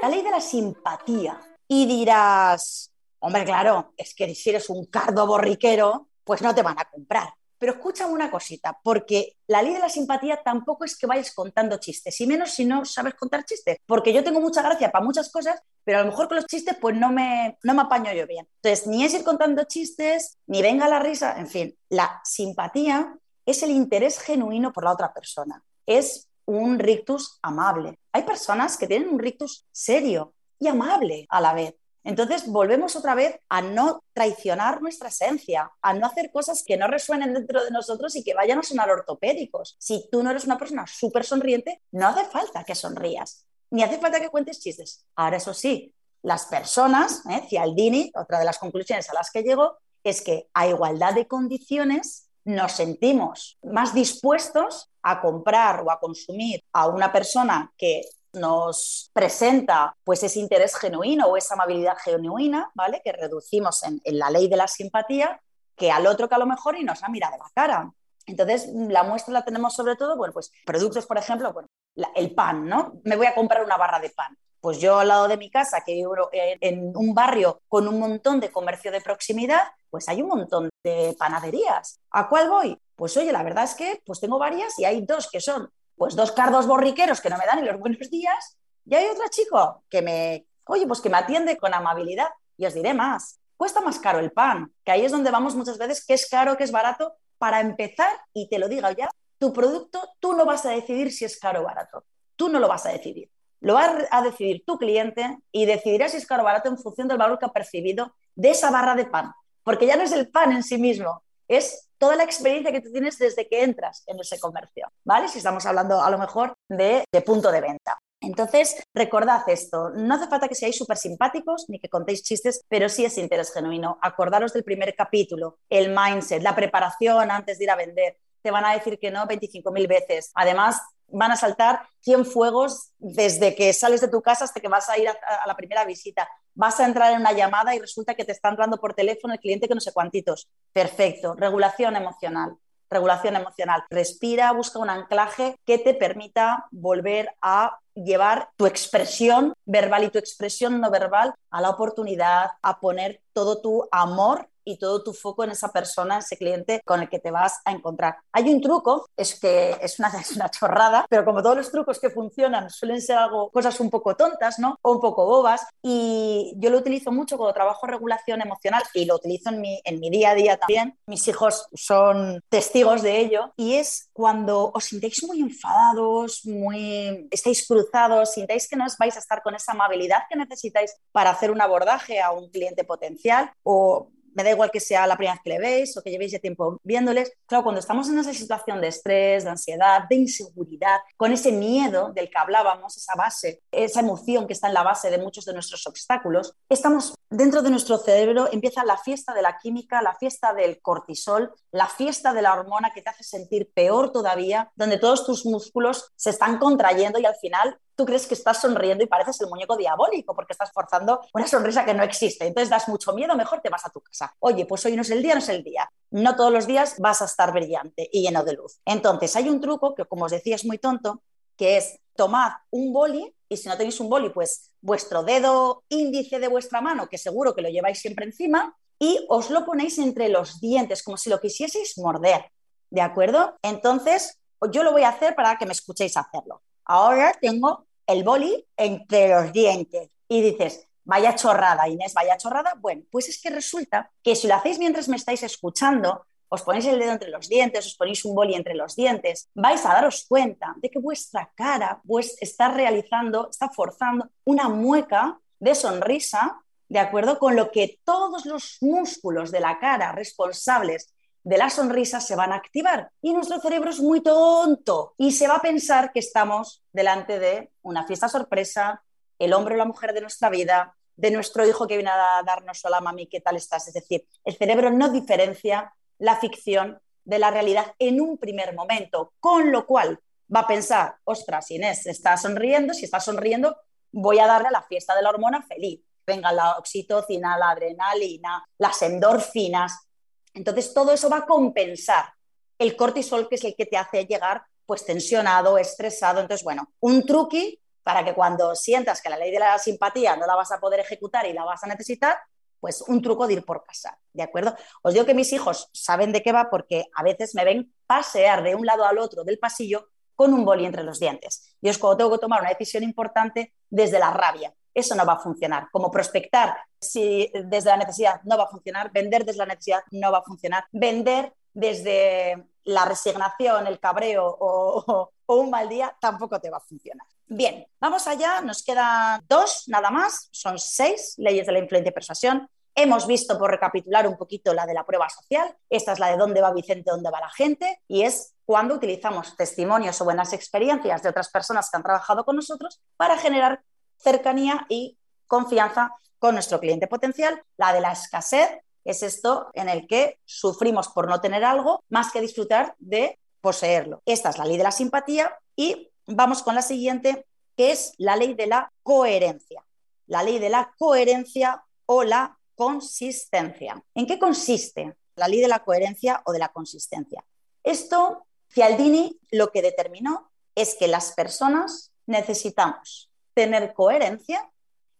La 0.00 0.08
ley 0.08 0.22
de 0.22 0.30
la 0.30 0.40
simpatía. 0.40 1.38
Y 1.68 1.84
dirás, 1.84 2.90
hombre, 3.18 3.44
claro, 3.44 3.92
es 3.98 4.14
que 4.14 4.34
si 4.34 4.48
eres 4.48 4.70
un 4.70 4.86
cardo 4.86 5.26
borriquero, 5.26 6.08
pues 6.24 6.40
no 6.40 6.54
te 6.54 6.62
van 6.62 6.78
a 6.78 6.86
comprar. 6.86 7.34
Pero 7.58 7.72
escúchame 7.72 8.14
una 8.14 8.30
cosita, 8.30 8.78
porque 8.82 9.36
la 9.46 9.60
ley 9.60 9.74
de 9.74 9.78
la 9.78 9.90
simpatía 9.90 10.42
tampoco 10.42 10.86
es 10.86 10.96
que 10.96 11.06
vayas 11.06 11.34
contando 11.34 11.76
chistes, 11.76 12.18
y 12.22 12.26
menos 12.26 12.50
si 12.50 12.64
no 12.64 12.86
sabes 12.86 13.14
contar 13.14 13.44
chistes, 13.44 13.76
porque 13.84 14.14
yo 14.14 14.24
tengo 14.24 14.40
mucha 14.40 14.62
gracia 14.62 14.90
para 14.90 15.04
muchas 15.04 15.30
cosas, 15.30 15.60
pero 15.84 15.98
a 15.98 16.02
lo 16.02 16.10
mejor 16.10 16.28
con 16.28 16.36
los 16.36 16.46
chistes 16.46 16.76
pues 16.80 16.96
no 16.96 17.12
me, 17.12 17.58
no 17.62 17.74
me 17.74 17.82
apaño 17.82 18.12
yo 18.14 18.26
bien. 18.26 18.48
Entonces, 18.62 18.86
ni 18.86 19.04
es 19.04 19.12
ir 19.12 19.22
contando 19.22 19.64
chistes, 19.64 20.38
ni 20.46 20.62
venga 20.62 20.88
la 20.88 20.98
risa, 20.98 21.38
en 21.38 21.46
fin, 21.46 21.78
la 21.90 22.20
simpatía 22.24 23.18
es 23.44 23.62
el 23.62 23.70
interés 23.70 24.18
genuino 24.18 24.72
por 24.72 24.84
la 24.84 24.92
otra 24.92 25.12
persona, 25.12 25.62
es 25.86 26.28
un 26.46 26.78
rictus 26.78 27.38
amable. 27.42 27.98
Hay 28.12 28.22
personas 28.22 28.76
que 28.76 28.86
tienen 28.86 29.08
un 29.08 29.18
rictus 29.18 29.66
serio 29.72 30.34
y 30.58 30.68
amable 30.68 31.26
a 31.28 31.40
la 31.40 31.54
vez. 31.54 31.74
Entonces 32.04 32.46
volvemos 32.46 32.96
otra 32.96 33.14
vez 33.14 33.38
a 33.48 33.62
no 33.62 34.04
traicionar 34.12 34.82
nuestra 34.82 35.08
esencia, 35.08 35.72
a 35.80 35.94
no 35.94 36.06
hacer 36.06 36.30
cosas 36.30 36.62
que 36.64 36.76
no 36.76 36.86
resuenen 36.86 37.32
dentro 37.32 37.64
de 37.64 37.70
nosotros 37.70 38.14
y 38.14 38.22
que 38.22 38.34
vayan 38.34 38.58
a 38.58 38.62
sonar 38.62 38.90
ortopédicos. 38.90 39.76
Si 39.78 40.08
tú 40.12 40.22
no 40.22 40.30
eres 40.30 40.44
una 40.44 40.58
persona 40.58 40.86
súper 40.86 41.24
sonriente, 41.24 41.80
no 41.92 42.08
hace 42.08 42.26
falta 42.26 42.62
que 42.62 42.74
sonrías, 42.74 43.46
ni 43.70 43.82
hace 43.82 43.98
falta 43.98 44.20
que 44.20 44.28
cuentes 44.28 44.60
chistes. 44.60 45.06
Ahora, 45.16 45.38
eso 45.38 45.54
sí, 45.54 45.94
las 46.22 46.44
personas, 46.44 47.22
¿eh? 47.30 47.46
Cialdini, 47.48 48.12
otra 48.14 48.38
de 48.38 48.44
las 48.44 48.58
conclusiones 48.58 49.08
a 49.08 49.14
las 49.14 49.30
que 49.30 49.42
llegó, 49.42 49.78
es 50.02 50.20
que 50.20 50.48
a 50.52 50.66
igualdad 50.66 51.14
de 51.14 51.26
condiciones 51.26 52.28
nos 52.44 52.72
sentimos 52.72 53.58
más 53.62 53.94
dispuestos 53.94 54.90
a 55.04 55.20
comprar 55.20 55.82
o 55.82 55.90
a 55.90 56.00
consumir 56.00 56.64
a 56.72 56.88
una 56.88 57.12
persona 57.12 57.70
que 57.76 58.02
nos 58.32 59.10
presenta 59.12 59.94
pues 60.02 60.22
ese 60.22 60.40
interés 60.40 60.76
genuino 60.76 61.26
o 61.26 61.36
esa 61.36 61.54
amabilidad 61.54 61.96
genuina, 62.02 62.70
¿vale? 62.74 63.00
Que 63.04 63.12
reducimos 63.12 63.82
en, 63.84 64.00
la 64.04 64.30
ley 64.30 64.48
de 64.48 64.56
la 64.56 64.66
simpatía, 64.66 65.40
que 65.76 65.90
al 65.90 66.06
otro 66.06 66.28
que 66.28 66.34
a 66.34 66.38
lo 66.38 66.46
mejor 66.46 66.76
y 66.76 66.84
nos 66.84 67.02
ha 67.02 67.08
mirado 67.08 67.36
la 67.36 67.50
cara. 67.54 67.92
Entonces, 68.26 68.68
la 68.72 69.02
muestra 69.02 69.34
la 69.34 69.44
tenemos 69.44 69.74
sobre 69.74 69.96
todo, 69.96 70.16
bueno, 70.16 70.32
pues 70.32 70.50
productos, 70.64 71.06
por 71.06 71.18
ejemplo, 71.18 71.52
bueno, 71.52 71.68
el 72.16 72.34
pan, 72.34 72.66
¿no? 72.66 72.94
Me 73.04 73.16
voy 73.16 73.26
a 73.26 73.34
comprar 73.34 73.62
una 73.62 73.76
barra 73.76 74.00
de 74.00 74.10
pan. 74.10 74.36
Pues 74.60 74.80
yo 74.80 74.98
al 74.98 75.08
lado 75.08 75.28
de 75.28 75.36
mi 75.36 75.50
casa, 75.50 75.82
que 75.84 75.92
vivo 75.92 76.14
en 76.32 76.96
un 76.96 77.14
barrio 77.14 77.60
con 77.68 77.86
un 77.86 78.00
montón 78.00 78.40
de 78.40 78.50
comercio 78.50 78.90
de 78.90 79.02
proximidad, 79.02 79.62
pues 79.90 80.08
hay 80.08 80.22
un 80.22 80.28
montón 80.28 80.70
de 80.82 81.14
panaderías. 81.18 82.00
¿A 82.10 82.28
cuál 82.30 82.48
voy? 82.48 82.80
Pues 82.96 83.16
oye, 83.16 83.32
la 83.32 83.42
verdad 83.42 83.64
es 83.64 83.74
que 83.74 84.02
pues 84.04 84.20
tengo 84.20 84.38
varias 84.38 84.78
y 84.78 84.84
hay 84.84 85.04
dos 85.04 85.28
que 85.30 85.40
son 85.40 85.70
pues 85.96 86.16
dos 86.16 86.32
cardos 86.32 86.66
borriqueros 86.66 87.20
que 87.20 87.30
no 87.30 87.38
me 87.38 87.46
dan 87.46 87.60
ni 87.60 87.66
los 87.66 87.78
buenos 87.78 88.10
días, 88.10 88.58
y 88.86 88.94
hay 88.94 89.06
otro 89.06 89.24
chico 89.30 89.84
que 89.88 90.02
me, 90.02 90.46
oye, 90.66 90.86
pues 90.86 91.00
que 91.00 91.08
me 91.08 91.16
atiende 91.16 91.56
con 91.56 91.72
amabilidad. 91.72 92.28
Y 92.56 92.66
os 92.66 92.74
diré 92.74 92.94
más, 92.94 93.40
cuesta 93.56 93.80
más 93.80 93.98
caro 93.98 94.18
el 94.18 94.30
pan, 94.30 94.72
que 94.84 94.92
ahí 94.92 95.04
es 95.04 95.12
donde 95.12 95.30
vamos 95.30 95.54
muchas 95.54 95.78
veces, 95.78 96.04
que 96.04 96.14
es 96.14 96.28
caro, 96.28 96.56
que 96.56 96.64
es 96.64 96.72
barato. 96.72 97.14
Para 97.38 97.60
empezar, 97.60 98.08
y 98.32 98.48
te 98.48 98.58
lo 98.58 98.68
digo 98.68 98.88
ya, 98.90 99.10
tu 99.38 99.52
producto 99.52 100.00
tú 100.20 100.34
no 100.34 100.44
vas 100.44 100.64
a 100.66 100.70
decidir 100.70 101.12
si 101.12 101.24
es 101.24 101.38
caro 101.38 101.62
o 101.62 101.64
barato. 101.64 102.04
Tú 102.36 102.48
no 102.48 102.58
lo 102.58 102.68
vas 102.68 102.86
a 102.86 102.90
decidir. 102.90 103.28
Lo 103.60 103.74
va 103.74 104.06
a 104.10 104.22
decidir 104.22 104.64
tu 104.64 104.78
cliente 104.78 105.38
y 105.50 105.66
decidirá 105.66 106.08
si 106.08 106.18
es 106.18 106.26
caro 106.26 106.42
o 106.42 106.44
barato 106.44 106.68
en 106.68 106.78
función 106.78 107.08
del 107.08 107.18
valor 107.18 107.38
que 107.38 107.46
ha 107.46 107.52
percibido 107.52 108.14
de 108.34 108.50
esa 108.50 108.70
barra 108.70 108.94
de 108.94 109.06
pan. 109.06 109.32
Porque 109.62 109.86
ya 109.86 109.96
no 109.96 110.02
es 110.02 110.12
el 110.12 110.30
pan 110.30 110.52
en 110.52 110.62
sí 110.62 110.78
mismo, 110.78 111.22
es 111.48 111.88
toda 112.04 112.16
la 112.16 112.24
experiencia 112.24 112.70
que 112.70 112.82
tú 112.82 112.92
tienes 112.92 113.16
desde 113.16 113.48
que 113.48 113.62
entras 113.62 114.04
en 114.06 114.20
ese 114.20 114.38
comercio, 114.38 114.92
¿vale? 115.04 115.26
Si 115.26 115.38
estamos 115.38 115.64
hablando 115.64 116.02
a 116.02 116.10
lo 116.10 116.18
mejor 116.18 116.52
de, 116.68 117.02
punto 117.24 117.50
de 117.50 117.62
venta. 117.62 117.98
Entonces, 118.20 118.76
recordad 118.92 119.40
esto, 119.48 119.88
no 119.88 120.14
hace 120.14 120.26
falta 120.26 120.46
que 120.46 120.54
seáis 120.54 120.76
súper 120.76 120.98
simpáticos 120.98 121.64
ni 121.68 121.80
que 121.80 121.88
contéis 121.88 122.22
chistes, 122.22 122.62
pero 122.68 122.90
sí 122.90 123.06
es 123.06 123.16
interés 123.16 123.54
genuino. 123.54 123.98
Acordaros 124.02 124.52
del 124.52 124.64
primer 124.64 124.94
capítulo, 124.94 125.60
el 125.70 125.96
mindset, 125.96 126.42
la 126.42 126.54
preparación 126.54 127.30
antes 127.30 127.56
de 127.56 127.64
ir 127.64 127.70
a 127.70 127.76
vender. 127.76 128.18
Te 128.42 128.50
van 128.50 128.66
a 128.66 128.74
decir 128.74 128.98
que 128.98 129.10
no 129.10 129.24
25.000 129.24 129.88
veces. 129.88 130.30
Además, 130.34 130.82
van 131.14 131.32
a 131.32 131.36
saltar 131.36 131.86
100 132.00 132.26
fuegos 132.26 132.92
desde 132.98 133.54
que 133.54 133.72
sales 133.72 134.00
de 134.00 134.08
tu 134.08 134.20
casa 134.20 134.44
hasta 134.44 134.60
que 134.60 134.68
vas 134.68 134.88
a 134.88 134.98
ir 134.98 135.08
a, 135.08 135.14
la 135.46 135.56
primera 135.56 135.84
visita. 135.84 136.28
Vas 136.54 136.80
a 136.80 136.86
entrar 136.86 137.12
en 137.12 137.20
una 137.20 137.32
llamada 137.32 137.74
y 137.74 137.80
resulta 137.80 138.14
que 138.14 138.24
te 138.24 138.32
está 138.32 138.48
entrando 138.48 138.78
por 138.78 138.94
teléfono 138.94 139.32
el 139.32 139.40
cliente 139.40 139.68
que 139.68 139.74
no 139.74 139.80
sé 139.80 139.92
cuántitos. 139.92 140.48
Perfecto. 140.72 141.34
Regulación 141.34 141.96
emocional. 141.96 142.56
Regulación 142.90 143.36
emocional. 143.36 143.84
Respira, 143.90 144.52
busca 144.52 144.78
un 144.78 144.90
anclaje 144.90 145.56
que 145.64 145.78
te 145.78 145.94
permita 145.94 146.66
volver 146.70 147.34
a 147.40 147.78
llevar 147.94 148.50
tu 148.56 148.66
expresión 148.66 149.54
verbal 149.64 150.04
y 150.04 150.10
tu 150.10 150.18
expresión 150.18 150.80
no 150.80 150.90
verbal 150.90 151.34
a 151.50 151.60
la 151.60 151.70
oportunidad, 151.70 152.50
a 152.60 152.80
poner 152.80 153.22
todo 153.32 153.60
tu 153.60 153.88
amor 153.90 154.48
y 154.64 154.78
todo 154.78 155.02
tu 155.02 155.12
foco 155.12 155.44
en 155.44 155.50
esa 155.50 155.72
persona, 155.72 156.18
ese 156.18 156.36
cliente 156.36 156.80
con 156.84 157.02
el 157.02 157.08
que 157.08 157.18
te 157.18 157.30
vas 157.30 157.60
a 157.64 157.72
encontrar. 157.72 158.16
Hay 158.32 158.48
un 158.48 158.60
truco, 158.60 159.08
es 159.16 159.38
que 159.38 159.76
es 159.80 159.98
una, 159.98 160.08
es 160.20 160.32
una 160.32 160.50
chorrada, 160.50 161.06
pero 161.08 161.24
como 161.24 161.42
todos 161.42 161.56
los 161.56 161.70
trucos 161.70 161.98
que 162.00 162.10
funcionan 162.10 162.70
suelen 162.70 163.00
ser 163.00 163.18
algo, 163.18 163.50
cosas 163.50 163.78
un 163.80 163.90
poco 163.90 164.16
tontas, 164.16 164.58
¿no? 164.58 164.78
O 164.82 164.92
un 164.92 165.00
poco 165.00 165.26
bobas. 165.26 165.66
Y 165.82 166.54
yo 166.56 166.70
lo 166.70 166.78
utilizo 166.78 167.12
mucho 167.12 167.36
cuando 167.36 167.54
trabajo 167.54 167.86
regulación 167.86 168.42
emocional 168.42 168.82
y 168.94 169.04
lo 169.04 169.16
utilizo 169.16 169.50
en 169.50 169.60
mi, 169.60 169.80
en 169.84 170.00
mi 170.00 170.10
día 170.10 170.30
a 170.30 170.34
día 170.34 170.56
también. 170.56 170.98
Mis 171.06 171.26
hijos 171.28 171.66
son 171.74 172.42
testigos 172.48 173.02
de 173.02 173.20
ello. 173.20 173.52
Y 173.56 173.74
es 173.74 174.10
cuando 174.12 174.70
os 174.72 174.84
sintéis 174.84 175.22
muy 175.24 175.40
enfadados, 175.40 176.44
muy 176.44 177.28
estáis 177.30 177.66
cruzados, 177.66 178.32
sintáis 178.32 178.68
que 178.68 178.76
no 178.76 178.86
os 178.86 178.96
vais 178.96 179.16
a 179.16 179.18
estar 179.20 179.42
con 179.42 179.54
esa 179.54 179.72
amabilidad 179.72 180.22
que 180.28 180.36
necesitáis 180.36 180.94
para 181.12 181.30
hacer 181.30 181.50
un 181.50 181.60
abordaje 181.60 182.20
a 182.20 182.32
un 182.32 182.48
cliente 182.50 182.84
potencial 182.84 183.52
o 183.62 184.10
me 184.34 184.44
da 184.44 184.50
igual 184.50 184.70
que 184.70 184.80
sea 184.80 185.06
la 185.06 185.16
primera 185.16 185.34
vez 185.34 185.42
que 185.42 185.50
le 185.50 185.58
veis 185.58 185.96
o 185.96 186.02
que 186.02 186.10
llevéis 186.10 186.32
ya 186.32 186.38
tiempo 186.38 186.80
viéndoles. 186.82 187.32
Claro, 187.46 187.64
cuando 187.64 187.80
estamos 187.80 188.08
en 188.08 188.18
esa 188.18 188.34
situación 188.34 188.80
de 188.80 188.88
estrés, 188.88 189.44
de 189.44 189.50
ansiedad, 189.50 190.02
de 190.08 190.16
inseguridad, 190.16 190.98
con 191.16 191.32
ese 191.32 191.52
miedo 191.52 192.12
del 192.12 192.28
que 192.28 192.38
hablábamos, 192.38 192.96
esa 192.96 193.14
base, 193.14 193.62
esa 193.70 194.00
emoción 194.00 194.46
que 194.46 194.52
está 194.52 194.68
en 194.68 194.74
la 194.74 194.82
base 194.82 195.10
de 195.10 195.18
muchos 195.18 195.44
de 195.44 195.52
nuestros 195.52 195.86
obstáculos, 195.86 196.54
estamos 196.68 197.14
dentro 197.36 197.62
de 197.62 197.70
nuestro 197.70 197.98
cerebro, 197.98 198.48
empieza 198.50 198.84
la 198.84 198.96
fiesta 198.96 199.34
de 199.34 199.42
la 199.42 199.58
química, 199.58 200.02
la 200.02 200.14
fiesta 200.14 200.54
del 200.54 200.80
cortisol, 200.80 201.52
la 201.72 201.86
fiesta 201.86 202.32
de 202.32 202.42
la 202.42 202.54
hormona 202.54 202.92
que 202.92 203.02
te 203.02 203.10
hace 203.10 203.24
sentir 203.24 203.70
peor 203.74 204.12
todavía, 204.12 204.70
donde 204.76 204.98
todos 204.98 205.26
tus 205.26 205.44
músculos 205.44 206.12
se 206.16 206.30
están 206.30 206.58
contrayendo 206.58 207.18
y 207.18 207.26
al 207.26 207.34
final 207.36 207.78
tú 207.96 208.04
crees 208.04 208.26
que 208.26 208.34
estás 208.34 208.60
sonriendo 208.60 209.04
y 209.04 209.06
pareces 209.06 209.40
el 209.40 209.48
muñeco 209.48 209.76
diabólico 209.76 210.34
porque 210.34 210.52
estás 210.52 210.72
forzando 210.72 211.20
una 211.32 211.46
sonrisa 211.46 211.84
que 211.84 211.94
no 211.94 212.02
existe. 212.02 212.46
Entonces 212.46 212.70
das 212.70 212.88
mucho 212.88 213.12
miedo, 213.12 213.36
mejor 213.36 213.60
te 213.60 213.70
vas 213.70 213.84
a 213.84 213.90
tu 213.90 214.00
casa. 214.00 214.34
Oye, 214.40 214.66
pues 214.66 214.84
hoy 214.86 214.96
no 214.96 215.02
es 215.02 215.10
el 215.10 215.22
día, 215.22 215.34
no 215.34 215.40
es 215.40 215.48
el 215.48 215.62
día. 215.62 215.88
No 216.10 216.36
todos 216.36 216.52
los 216.52 216.66
días 216.66 216.96
vas 216.98 217.22
a 217.22 217.26
estar 217.26 217.52
brillante 217.52 218.08
y 218.12 218.22
lleno 218.22 218.44
de 218.44 218.54
luz. 218.54 218.80
Entonces 218.84 219.34
hay 219.36 219.48
un 219.48 219.60
truco 219.60 219.94
que, 219.94 220.04
como 220.04 220.24
os 220.24 220.32
decía, 220.32 220.54
es 220.54 220.64
muy 220.64 220.78
tonto, 220.78 221.22
que 221.56 221.76
es 221.76 222.00
tomad 222.16 222.52
un 222.70 222.92
boli 222.92 223.34
y 223.48 223.56
si 223.56 223.68
no 223.68 223.76
tenéis 223.76 224.00
un 224.00 224.08
boli, 224.08 224.30
pues 224.30 224.72
vuestro 224.84 225.22
dedo 225.22 225.82
índice 225.88 226.38
de 226.38 226.48
vuestra 226.48 226.80
mano, 226.80 227.08
que 227.08 227.18
seguro 227.18 227.54
que 227.54 227.62
lo 227.62 227.68
lleváis 227.68 227.98
siempre 227.98 228.26
encima, 228.26 228.76
y 228.98 229.24
os 229.28 229.50
lo 229.50 229.64
ponéis 229.64 229.98
entre 229.98 230.28
los 230.28 230.60
dientes, 230.60 231.02
como 231.02 231.16
si 231.16 231.30
lo 231.30 231.40
quisieseis 231.40 231.98
morder. 231.98 232.50
¿De 232.90 233.00
acuerdo? 233.00 233.58
Entonces, 233.62 234.38
yo 234.70 234.82
lo 234.82 234.92
voy 234.92 235.02
a 235.02 235.08
hacer 235.08 235.34
para 235.34 235.56
que 235.56 235.66
me 235.66 235.72
escuchéis 235.72 236.16
hacerlo 236.16 236.62
ahora 236.84 237.36
tengo 237.40 237.86
el 238.06 238.24
boli 238.24 238.66
entre 238.76 239.28
los 239.28 239.52
dientes. 239.52 240.10
Y 240.28 240.42
dices, 240.42 240.86
vaya 241.04 241.34
chorrada, 241.34 241.88
Inés, 241.88 242.14
vaya 242.14 242.36
chorrada. 242.36 242.74
Bueno, 242.78 243.02
pues 243.10 243.28
es 243.28 243.40
que 243.40 243.50
resulta 243.50 244.10
que 244.22 244.36
si 244.36 244.46
lo 244.46 244.54
hacéis 244.54 244.78
mientras 244.78 245.08
me 245.08 245.16
estáis 245.16 245.42
escuchando, 245.42 246.26
os 246.48 246.62
ponéis 246.62 246.86
el 246.86 246.98
dedo 246.98 247.12
entre 247.12 247.30
los 247.30 247.48
dientes, 247.48 247.86
os 247.86 247.96
ponéis 247.96 248.24
un 248.24 248.34
boli 248.34 248.54
entre 248.54 248.74
los 248.74 248.94
dientes, 248.96 249.50
vais 249.54 249.84
a 249.84 249.94
daros 249.94 250.24
cuenta 250.28 250.74
de 250.76 250.90
que 250.90 250.98
vuestra 250.98 251.50
cara 251.54 252.00
pues, 252.06 252.36
está 252.40 252.68
realizando, 252.68 253.48
está 253.50 253.68
forzando 253.68 254.28
una 254.44 254.68
mueca 254.68 255.38
de 255.58 255.74
sonrisa, 255.74 256.60
de 256.88 256.98
acuerdo 256.98 257.38
con 257.38 257.56
lo 257.56 257.70
que 257.70 257.98
todos 258.04 258.46
los 258.46 258.78
músculos 258.80 259.50
de 259.50 259.60
la 259.60 259.78
cara 259.78 260.12
responsables 260.12 261.14
de 261.42 261.58
la 261.58 261.70
sonrisa 261.70 262.20
se 262.20 262.36
van 262.36 262.52
a 262.52 262.56
activar. 262.56 263.10
Y 263.20 263.32
nuestro 263.32 263.60
cerebro 263.60 263.90
es 263.90 264.00
muy 264.00 264.22
tonto 264.22 265.14
y 265.18 265.32
se 265.32 265.46
va 265.46 265.56
a 265.56 265.62
pensar 265.62 266.10
que 266.12 266.20
estamos 266.20 266.82
delante 266.92 267.38
de 267.38 267.70
una 267.82 268.06
fiesta 268.06 268.28
sorpresa, 268.28 269.02
el 269.38 269.52
hombre 269.52 269.74
o 269.74 269.78
la 269.78 269.84
mujer 269.84 270.14
de 270.14 270.22
nuestra 270.22 270.48
vida, 270.48 270.94
de 271.16 271.30
nuestro 271.30 271.66
hijo 271.66 271.86
que 271.86 271.96
viene 271.96 272.10
a 272.10 272.42
darnos 272.44 272.84
hola 272.84 273.00
mami, 273.00 273.26
¿qué 273.26 273.40
tal 273.40 273.56
estás? 273.56 273.86
Es 273.88 273.94
decir, 273.94 274.26
el 274.44 274.56
cerebro 274.56 274.90
no 274.90 275.10
diferencia 275.10 275.92
la 276.18 276.36
ficción 276.36 277.00
de 277.24 277.38
la 277.38 277.50
realidad 277.50 277.94
en 277.98 278.20
un 278.20 278.38
primer 278.38 278.74
momento, 278.74 279.32
con 279.40 279.72
lo 279.72 279.86
cual 279.86 280.20
va 280.54 280.60
a 280.60 280.66
pensar, 280.66 281.16
ostras, 281.24 281.70
Inés 281.70 282.06
está 282.06 282.36
sonriendo, 282.36 282.92
si 282.94 283.06
está 283.06 283.20
sonriendo, 283.20 283.76
voy 284.12 284.38
a 284.38 284.46
darle 284.46 284.68
a 284.68 284.72
la 284.72 284.82
fiesta 284.82 285.14
de 285.14 285.22
la 285.22 285.30
hormona 285.30 285.62
feliz. 285.62 286.00
Venga, 286.26 286.52
la 286.52 286.78
oxitocina, 286.78 287.58
la 287.58 287.70
adrenalina, 287.70 288.64
las 288.78 289.02
endorfinas, 289.02 290.08
entonces, 290.54 290.94
todo 290.94 291.12
eso 291.12 291.28
va 291.28 291.38
a 291.38 291.46
compensar 291.46 292.32
el 292.78 292.96
cortisol, 292.96 293.48
que 293.48 293.56
es 293.56 293.64
el 293.64 293.74
que 293.76 293.86
te 293.86 293.96
hace 293.96 294.24
llegar 294.24 294.62
pues 294.86 295.04
tensionado, 295.04 295.76
estresado. 295.78 296.40
Entonces, 296.40 296.64
bueno, 296.64 296.92
un 297.00 297.26
truqui 297.26 297.80
para 298.02 298.24
que 298.24 298.34
cuando 298.34 298.74
sientas 298.74 299.20
que 299.20 299.30
la 299.30 299.36
ley 299.36 299.50
de 299.50 299.58
la 299.58 299.78
simpatía 299.78 300.36
no 300.36 300.46
la 300.46 300.54
vas 300.54 300.70
a 300.72 300.78
poder 300.78 301.00
ejecutar 301.00 301.46
y 301.46 301.52
la 301.52 301.64
vas 301.64 301.82
a 301.82 301.86
necesitar, 301.86 302.38
pues 302.84 303.00
un 303.00 303.22
truco 303.22 303.46
de 303.46 303.54
ir 303.54 303.64
por 303.64 303.82
casa, 303.82 304.18
¿de 304.34 304.42
acuerdo? 304.42 304.74
Os 305.00 305.14
digo 305.14 305.24
que 305.24 305.32
mis 305.32 305.50
hijos 305.54 305.88
saben 305.94 306.32
de 306.32 306.42
qué 306.42 306.52
va 306.52 306.68
porque 306.68 307.06
a 307.14 307.22
veces 307.22 307.54
me 307.54 307.64
ven 307.64 307.94
pasear 308.06 308.62
de 308.62 308.74
un 308.74 308.84
lado 308.84 309.06
al 309.06 309.16
otro 309.16 309.42
del 309.42 309.58
pasillo 309.58 310.10
con 310.34 310.52
un 310.52 310.66
boli 310.66 310.84
entre 310.84 311.02
los 311.02 311.18
dientes. 311.18 311.74
Y 311.80 311.88
es 311.88 311.96
cuando 311.96 312.18
tengo 312.18 312.32
que 312.32 312.42
tomar 312.42 312.60
una 312.60 312.68
decisión 312.68 313.02
importante 313.02 313.72
desde 313.88 314.18
la 314.18 314.32
rabia. 314.32 314.74
Eso 314.92 315.14
no 315.14 315.24
va 315.24 315.32
a 315.32 315.38
funcionar. 315.38 315.88
Como 315.90 316.10
prospectar 316.10 316.76
si 317.00 317.50
desde 317.54 317.88
la 317.88 317.96
necesidad 317.96 318.42
no 318.44 318.58
va 318.58 318.64
a 318.64 318.68
funcionar, 318.68 319.10
vender 319.10 319.46
desde 319.46 319.60
la 319.60 319.66
necesidad 319.72 320.02
no 320.10 320.30
va 320.30 320.40
a 320.40 320.42
funcionar, 320.42 320.84
vender 320.92 321.54
desde 321.72 322.66
la 322.84 323.04
resignación, 323.04 323.86
el 323.86 323.98
cabreo 323.98 324.56
o, 324.60 325.30
un 325.46 325.70
mal 325.70 325.88
día 325.88 326.14
tampoco 326.20 326.60
te 326.60 326.70
va 326.70 326.78
a 326.78 326.80
funcionar. 326.80 327.26
Bien, 327.46 327.86
vamos 328.00 328.26
allá, 328.26 328.60
nos 328.62 328.82
quedan 328.82 329.40
dos 329.48 329.84
nada 329.88 330.10
más, 330.10 330.48
son 330.50 330.78
seis 330.78 331.34
leyes 331.36 331.66
de 331.66 331.72
la 331.72 331.78
influencia 331.78 332.10
y 332.10 332.14
persuasión. 332.14 332.68
Hemos 332.96 333.26
visto, 333.26 333.58
por 333.58 333.70
recapitular 333.70 334.26
un 334.26 334.36
poquito, 334.36 334.72
la 334.72 334.86
de 334.86 334.94
la 334.94 335.04
prueba 335.04 335.28
social. 335.28 335.76
Esta 335.90 336.12
es 336.12 336.20
la 336.20 336.28
de 336.28 336.36
dónde 336.36 336.60
va 336.60 336.72
Vicente, 336.72 337.10
dónde 337.10 337.30
va 337.30 337.40
la 337.40 337.50
gente. 337.50 338.00
Y 338.06 338.22
es 338.22 338.54
cuando 338.64 338.94
utilizamos 338.94 339.56
testimonios 339.56 340.20
o 340.20 340.24
buenas 340.24 340.52
experiencias 340.52 341.22
de 341.22 341.28
otras 341.28 341.50
personas 341.50 341.90
que 341.90 341.96
han 341.96 342.04
trabajado 342.04 342.44
con 342.44 342.54
nosotros 342.54 343.00
para 343.16 343.36
generar 343.36 343.82
cercanía 344.16 344.86
y 344.88 345.18
confianza 345.48 346.14
con 346.38 346.54
nuestro 346.54 346.78
cliente 346.78 347.08
potencial. 347.08 347.60
La 347.76 347.92
de 347.92 348.00
la 348.00 348.12
escasez 348.12 348.70
es 349.04 349.22
esto 349.22 349.70
en 349.74 349.88
el 349.88 350.06
que 350.06 350.38
sufrimos 350.44 351.08
por 351.08 351.28
no 351.28 351.40
tener 351.40 351.64
algo 351.64 352.02
más 352.08 352.32
que 352.32 352.40
disfrutar 352.40 352.94
de 352.98 353.38
poseerlo. 353.60 354.22
Esta 354.26 354.50
es 354.50 354.58
la 354.58 354.64
ley 354.64 354.76
de 354.76 354.82
la 354.82 354.92
simpatía 354.92 355.56
y 355.76 356.10
vamos 356.26 356.62
con 356.62 356.74
la 356.74 356.82
siguiente, 356.82 357.46
que 357.76 357.92
es 357.92 358.14
la 358.18 358.36
ley 358.36 358.54
de 358.54 358.66
la 358.66 358.92
coherencia. 359.02 359.84
La 360.26 360.42
ley 360.42 360.58
de 360.58 360.70
la 360.70 360.92
coherencia 360.98 361.84
o 362.06 362.24
la 362.24 362.58
consistencia. 362.74 364.02
¿En 364.14 364.26
qué 364.26 364.38
consiste 364.38 365.16
la 365.36 365.48
ley 365.48 365.60
de 365.60 365.68
la 365.68 365.84
coherencia 365.84 366.42
o 366.46 366.52
de 366.52 366.58
la 366.58 366.68
consistencia? 366.68 367.44
Esto, 367.82 368.46
Cialdini 368.68 369.38
lo 369.50 369.70
que 369.70 369.82
determinó 369.82 370.50
es 370.74 370.94
que 370.94 371.08
las 371.08 371.32
personas 371.32 372.12
necesitamos 372.26 373.30
tener 373.54 373.92
coherencia 373.94 374.70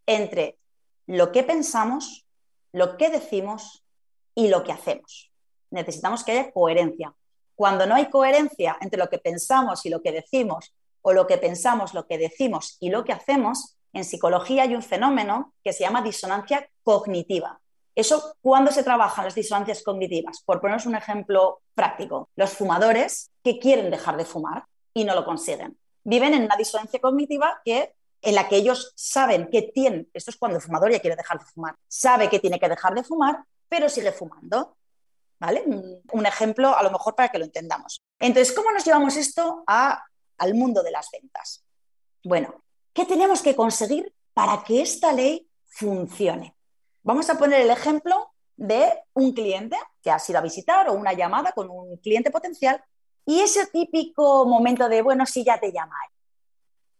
entre 0.06 0.58
lo 1.06 1.32
que 1.32 1.42
pensamos, 1.42 2.23
lo 2.74 2.96
que 2.96 3.08
decimos 3.08 3.84
y 4.34 4.48
lo 4.48 4.64
que 4.64 4.72
hacemos. 4.72 5.30
Necesitamos 5.70 6.24
que 6.24 6.32
haya 6.32 6.50
coherencia. 6.50 7.14
Cuando 7.54 7.86
no 7.86 7.94
hay 7.94 8.06
coherencia 8.10 8.76
entre 8.80 8.98
lo 8.98 9.08
que 9.08 9.18
pensamos 9.18 9.86
y 9.86 9.90
lo 9.90 10.02
que 10.02 10.10
decimos, 10.10 10.74
o 11.00 11.12
lo 11.12 11.26
que 11.28 11.38
pensamos, 11.38 11.94
lo 11.94 12.06
que 12.06 12.18
decimos 12.18 12.76
y 12.80 12.90
lo 12.90 13.04
que 13.04 13.12
hacemos, 13.12 13.76
en 13.92 14.04
psicología 14.04 14.64
hay 14.64 14.74
un 14.74 14.82
fenómeno 14.82 15.54
que 15.62 15.72
se 15.72 15.84
llama 15.84 16.02
disonancia 16.02 16.68
cognitiva. 16.82 17.60
Eso, 17.94 18.34
¿cuándo 18.40 18.72
se 18.72 18.82
trabajan 18.82 19.24
las 19.24 19.36
disonancias 19.36 19.84
cognitivas? 19.84 20.42
Por 20.44 20.60
poneros 20.60 20.86
un 20.86 20.96
ejemplo 20.96 21.60
práctico, 21.74 22.30
los 22.34 22.50
fumadores 22.50 23.30
que 23.44 23.60
quieren 23.60 23.92
dejar 23.92 24.16
de 24.16 24.24
fumar 24.24 24.64
y 24.92 25.04
no 25.04 25.14
lo 25.14 25.24
consiguen. 25.24 25.78
Viven 26.02 26.34
en 26.34 26.44
una 26.44 26.56
disonancia 26.56 27.00
cognitiva 27.00 27.60
que, 27.64 27.93
en 28.24 28.34
la 28.34 28.48
que 28.48 28.56
ellos 28.56 28.92
saben 28.96 29.48
que 29.50 29.62
tienen, 29.62 30.08
esto 30.12 30.30
es 30.30 30.36
cuando 30.36 30.56
el 30.56 30.62
fumador 30.62 30.90
ya 30.90 31.00
quiere 31.00 31.16
dejar 31.16 31.38
de 31.38 31.44
fumar, 31.44 31.76
sabe 31.86 32.28
que 32.28 32.40
tiene 32.40 32.58
que 32.58 32.68
dejar 32.68 32.94
de 32.94 33.04
fumar, 33.04 33.44
pero 33.68 33.88
sigue 33.88 34.12
fumando. 34.12 34.76
¿Vale? 35.40 35.64
Un 36.12 36.26
ejemplo 36.26 36.74
a 36.74 36.82
lo 36.82 36.90
mejor 36.90 37.14
para 37.14 37.28
que 37.28 37.38
lo 37.38 37.44
entendamos. 37.44 38.00
Entonces, 38.18 38.54
¿cómo 38.54 38.70
nos 38.70 38.84
llevamos 38.84 39.16
esto 39.16 39.64
al 39.66 40.54
mundo 40.54 40.82
de 40.82 40.92
las 40.92 41.10
ventas? 41.10 41.62
Bueno, 42.22 42.64
¿Qué 42.94 43.04
tenemos 43.04 43.42
que 43.42 43.56
conseguir 43.56 44.14
para 44.34 44.62
que 44.62 44.80
esta 44.80 45.12
ley 45.12 45.48
funcione? 45.66 46.54
Vamos 47.02 47.28
a 47.28 47.36
poner 47.36 47.60
el 47.62 47.70
ejemplo 47.70 48.30
de 48.56 49.02
un 49.14 49.32
cliente 49.32 49.76
que 50.00 50.12
ha 50.12 50.20
sido 50.20 50.38
a 50.38 50.42
visitar 50.42 50.88
o 50.88 50.92
una 50.92 51.12
llamada 51.12 51.50
con 51.50 51.68
un 51.68 51.96
cliente 51.96 52.30
potencial 52.30 52.82
y 53.26 53.40
ese 53.40 53.66
típico 53.66 54.46
momento 54.46 54.88
de, 54.88 55.02
bueno, 55.02 55.26
sí, 55.26 55.42
ya 55.42 55.58
te 55.58 55.72
llamaré, 55.72 56.12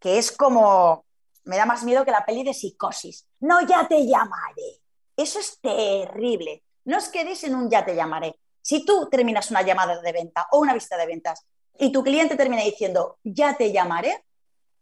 que 0.01 0.19
es 0.19 0.33
como, 0.33 1.05
me 1.45 1.57
da 1.57 1.67
más 1.67 1.85
miedo 1.85 2.05
que 2.05 2.11
la 2.11 2.25
peli 2.25 2.43
de 2.43 2.55
psicosis. 2.55 3.27
No, 3.41 3.67
ya 3.67 3.87
te 3.87 4.07
llamaré. 4.07 4.81
Eso 5.17 5.39
es 5.39 5.61
terrible. 5.61 6.63
No 6.85 6.99
os 6.99 7.09
quedéis 7.09 7.45
en 7.45 7.55
un 7.55 7.71
ya 7.71 7.85
te 7.85 7.95
llamaré. 7.95 8.39
Si 8.61 8.85
tú 8.85 9.09
terminas 9.11 9.51
una 9.51 9.63
llamada 9.63 10.01
de 10.01 10.13
venta 10.13 10.49
o 10.53 10.59
una 10.59 10.75
visita 10.75 10.97
de 10.97 11.07
ventas 11.07 11.47
y 11.79 11.93
tu 11.93 12.03
cliente 12.03 12.37
termina 12.37 12.63
diciendo 12.63 13.19
ya 13.23 13.57
te 13.57 13.73
llamaré, 13.73 14.25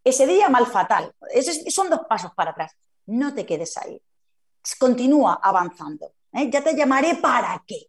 ese 0.04 0.26
día 0.26 0.48
mal 0.48 0.66
fatal. 0.66 1.14
son 1.68 1.90
dos 1.90 2.00
pasos 2.08 2.32
para 2.34 2.50
atrás. 2.50 2.72
No 3.06 3.34
te 3.34 3.46
quedes 3.46 3.76
ahí. 3.76 4.00
Continúa 4.78 5.40
avanzando. 5.42 6.12
¿eh? 6.32 6.48
Ya 6.50 6.62
te 6.62 6.74
llamaré 6.74 7.16
para 7.16 7.62
qué. 7.66 7.88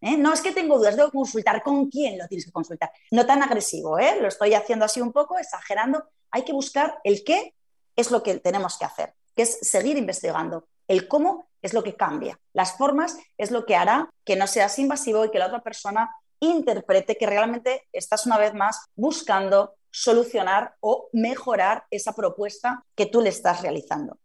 ¿eh? 0.00 0.16
No 0.16 0.32
es 0.32 0.40
que 0.40 0.52
tengo 0.52 0.78
dudas, 0.78 0.96
debo 0.96 1.10
consultar 1.10 1.62
con 1.62 1.88
quién 1.88 2.18
lo 2.18 2.26
tienes 2.28 2.44
que 2.44 2.52
consultar. 2.52 2.90
No 3.10 3.26
tan 3.26 3.42
agresivo, 3.42 3.98
¿eh? 3.98 4.18
lo 4.20 4.28
estoy 4.28 4.54
haciendo 4.54 4.84
así 4.84 5.00
un 5.00 5.12
poco, 5.12 5.38
exagerando. 5.38 6.04
Hay 6.30 6.44
que 6.44 6.52
buscar 6.52 7.00
el 7.04 7.24
qué 7.24 7.54
es 7.96 8.10
lo 8.10 8.22
que 8.22 8.38
tenemos 8.38 8.78
que 8.78 8.84
hacer, 8.84 9.14
que 9.36 9.42
es 9.42 9.58
seguir 9.62 9.96
investigando. 9.96 10.68
El 10.88 11.08
cómo 11.08 11.48
es 11.62 11.74
lo 11.74 11.82
que 11.82 11.96
cambia. 11.96 12.38
Las 12.52 12.76
formas 12.76 13.16
es 13.38 13.50
lo 13.50 13.64
que 13.64 13.76
hará 13.76 14.10
que 14.24 14.36
no 14.36 14.46
seas 14.46 14.78
invasivo 14.78 15.24
y 15.24 15.30
que 15.30 15.38
la 15.38 15.46
otra 15.46 15.62
persona 15.62 16.10
interprete 16.40 17.16
que 17.16 17.26
realmente 17.26 17.88
estás 17.92 18.26
una 18.26 18.36
vez 18.36 18.52
más 18.52 18.84
buscando 18.96 19.76
solucionar 19.90 20.74
o 20.80 21.08
mejorar 21.12 21.84
esa 21.90 22.14
propuesta 22.14 22.84
que 22.96 23.06
tú 23.06 23.20
le 23.20 23.28
estás 23.28 23.62
realizando. 23.62 24.18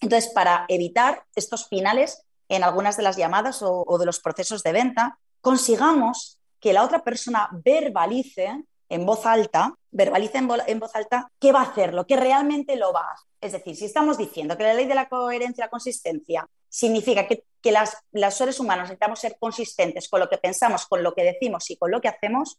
Entonces, 0.00 0.30
para 0.32 0.66
evitar 0.68 1.24
estos 1.34 1.66
finales 1.66 2.24
en 2.48 2.62
algunas 2.62 2.96
de 2.96 3.02
las 3.02 3.16
llamadas 3.16 3.60
o, 3.62 3.98
de 3.98 4.06
los 4.06 4.20
procesos 4.20 4.62
de 4.62 4.72
venta, 4.72 5.18
consigamos 5.40 6.38
que 6.60 6.72
la 6.72 6.84
otra 6.84 7.02
persona 7.02 7.48
verbalice 7.52 8.64
en 8.88 9.06
voz 9.06 9.26
alta, 9.26 9.74
verbalice 9.90 10.38
en, 10.38 10.48
voz 10.80 10.94
alta 10.94 11.30
qué 11.40 11.52
va 11.52 11.60
a 11.60 11.64
hacer, 11.64 11.94
lo 11.94 12.06
que 12.06 12.16
realmente 12.16 12.76
lo 12.76 12.92
va 12.92 13.00
a 13.00 13.12
hacer. 13.12 13.28
Es 13.40 13.52
decir, 13.52 13.76
si 13.76 13.84
estamos 13.84 14.18
diciendo 14.18 14.56
que 14.56 14.64
la 14.64 14.74
ley 14.74 14.86
de 14.86 14.94
la 14.94 15.08
coherencia 15.08 15.62
y 15.62 15.66
la 15.66 15.70
consistencia 15.70 16.48
significa 16.68 17.26
que, 17.26 17.44
las, 17.70 17.96
los 18.12 18.34
seres 18.34 18.60
humanos 18.60 18.84
necesitamos 18.84 19.20
ser 19.20 19.36
consistentes 19.38 20.08
con 20.08 20.20
lo 20.20 20.28
que 20.28 20.38
pensamos, 20.38 20.86
con 20.86 21.02
lo 21.02 21.14
que 21.14 21.24
decimos 21.24 21.70
y 21.70 21.76
con 21.76 21.90
lo 21.90 22.00
que 22.00 22.08
hacemos, 22.08 22.58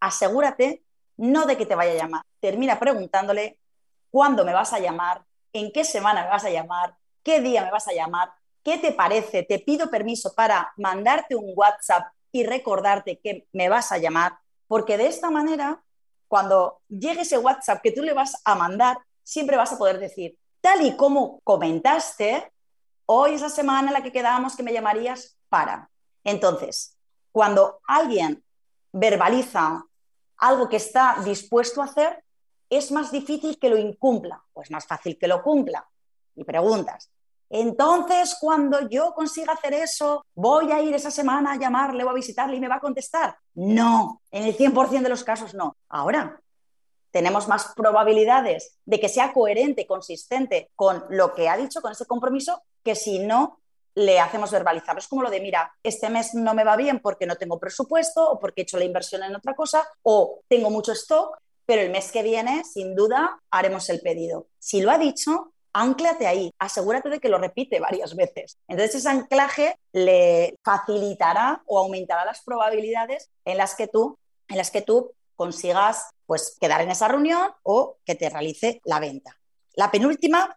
asegúrate 0.00 0.82
no 1.16 1.46
de 1.46 1.56
que 1.56 1.66
te 1.66 1.74
vaya 1.74 1.92
a 1.92 1.96
llamar. 1.96 2.22
Termina 2.40 2.78
preguntándole 2.78 3.58
cuándo 4.10 4.44
me 4.44 4.52
vas 4.52 4.72
a 4.72 4.78
llamar, 4.78 5.24
en 5.52 5.72
qué 5.72 5.84
semana 5.84 6.24
me 6.24 6.30
vas 6.30 6.44
a 6.44 6.50
llamar, 6.50 6.96
qué 7.22 7.40
día 7.40 7.64
me 7.64 7.70
vas 7.70 7.88
a 7.88 7.92
llamar, 7.92 8.32
qué 8.62 8.78
te 8.78 8.92
parece, 8.92 9.42
te 9.42 9.58
pido 9.58 9.90
permiso 9.90 10.34
para 10.34 10.72
mandarte 10.76 11.34
un 11.34 11.52
WhatsApp 11.54 12.12
y 12.30 12.44
recordarte 12.44 13.18
que 13.18 13.46
me 13.52 13.68
vas 13.68 13.92
a 13.92 13.98
llamar, 13.98 14.38
porque 14.72 14.96
de 14.96 15.06
esta 15.06 15.30
manera, 15.30 15.84
cuando 16.28 16.80
llegue 16.88 17.20
ese 17.20 17.36
WhatsApp 17.36 17.82
que 17.82 17.92
tú 17.92 18.00
le 18.00 18.14
vas 18.14 18.40
a 18.42 18.54
mandar, 18.54 18.96
siempre 19.22 19.58
vas 19.58 19.70
a 19.70 19.76
poder 19.76 19.98
decir, 19.98 20.38
tal 20.62 20.80
y 20.80 20.96
como 20.96 21.40
comentaste, 21.40 22.50
hoy 23.04 23.34
es 23.34 23.42
la 23.42 23.50
semana 23.50 23.88
en 23.88 23.92
la 23.92 24.02
que 24.02 24.12
quedábamos 24.12 24.56
que 24.56 24.62
me 24.62 24.72
llamarías 24.72 25.36
para. 25.50 25.90
Entonces, 26.24 26.96
cuando 27.32 27.80
alguien 27.86 28.42
verbaliza 28.92 29.84
algo 30.38 30.70
que 30.70 30.76
está 30.76 31.16
dispuesto 31.22 31.82
a 31.82 31.84
hacer, 31.84 32.24
es 32.70 32.90
más 32.92 33.12
difícil 33.12 33.58
que 33.58 33.68
lo 33.68 33.76
incumpla, 33.76 34.42
pues 34.54 34.70
más 34.70 34.86
fácil 34.86 35.18
que 35.18 35.28
lo 35.28 35.42
cumpla. 35.42 35.86
Y 36.34 36.44
preguntas, 36.44 37.10
entonces 37.54 38.36
cuando 38.40 38.88
yo 38.88 39.12
consiga 39.12 39.52
hacer 39.52 39.74
eso, 39.74 40.24
voy 40.34 40.72
a 40.72 40.80
ir 40.80 40.94
esa 40.94 41.10
semana 41.10 41.52
a 41.52 41.58
llamarle 41.58 42.02
o 42.02 42.08
a 42.08 42.14
visitarle 42.14 42.56
y 42.56 42.60
me 42.60 42.68
va 42.68 42.76
a 42.76 42.80
contestar. 42.80 43.36
No, 43.54 44.22
en 44.30 44.44
el 44.44 44.56
100% 44.56 45.02
de 45.02 45.08
los 45.10 45.22
casos 45.22 45.52
no. 45.52 45.76
Ahora, 45.90 46.40
tenemos 47.10 47.48
más 47.48 47.74
probabilidades 47.76 48.78
de 48.86 48.98
que 48.98 49.10
sea 49.10 49.34
coherente, 49.34 49.86
consistente 49.86 50.70
con 50.74 51.04
lo 51.10 51.34
que 51.34 51.50
ha 51.50 51.58
dicho, 51.58 51.82
con 51.82 51.92
ese 51.92 52.06
compromiso, 52.06 52.62
que 52.82 52.94
si 52.94 53.18
no 53.18 53.60
le 53.94 54.18
hacemos 54.18 54.50
verbalizar. 54.50 54.96
Es 54.96 55.06
como 55.06 55.22
lo 55.22 55.28
de, 55.28 55.40
mira, 55.40 55.74
este 55.82 56.08
mes 56.08 56.32
no 56.32 56.54
me 56.54 56.64
va 56.64 56.74
bien 56.76 57.00
porque 57.00 57.26
no 57.26 57.36
tengo 57.36 57.60
presupuesto 57.60 58.30
o 58.30 58.38
porque 58.38 58.62
he 58.62 58.64
hecho 58.64 58.78
la 58.78 58.86
inversión 58.86 59.22
en 59.24 59.36
otra 59.36 59.54
cosa 59.54 59.86
o 60.02 60.40
tengo 60.48 60.70
mucho 60.70 60.92
stock, 60.92 61.36
pero 61.66 61.82
el 61.82 61.90
mes 61.90 62.10
que 62.10 62.22
viene, 62.22 62.64
sin 62.64 62.94
duda, 62.94 63.38
haremos 63.50 63.90
el 63.90 64.00
pedido. 64.00 64.46
Si 64.58 64.80
lo 64.80 64.90
ha 64.90 64.96
dicho, 64.96 65.51
anclate 65.72 66.26
ahí, 66.26 66.52
asegúrate 66.58 67.08
de 67.08 67.20
que 67.20 67.28
lo 67.28 67.38
repite 67.38 67.80
varias 67.80 68.14
veces. 68.14 68.58
Entonces 68.68 68.96
ese 68.96 69.08
anclaje 69.08 69.76
le 69.92 70.56
facilitará 70.64 71.62
o 71.66 71.78
aumentará 71.78 72.24
las 72.24 72.42
probabilidades 72.42 73.30
en 73.44 73.58
las 73.58 73.74
que 73.74 73.88
tú, 73.88 74.18
en 74.48 74.58
las 74.58 74.70
que 74.70 74.82
tú 74.82 75.12
consigas 75.34 76.10
pues 76.26 76.56
quedar 76.60 76.80
en 76.82 76.90
esa 76.90 77.08
reunión 77.08 77.50
o 77.62 77.96
que 78.04 78.14
te 78.14 78.30
realice 78.30 78.80
la 78.84 79.00
venta. 79.00 79.36
La 79.74 79.90
penúltima 79.90 80.56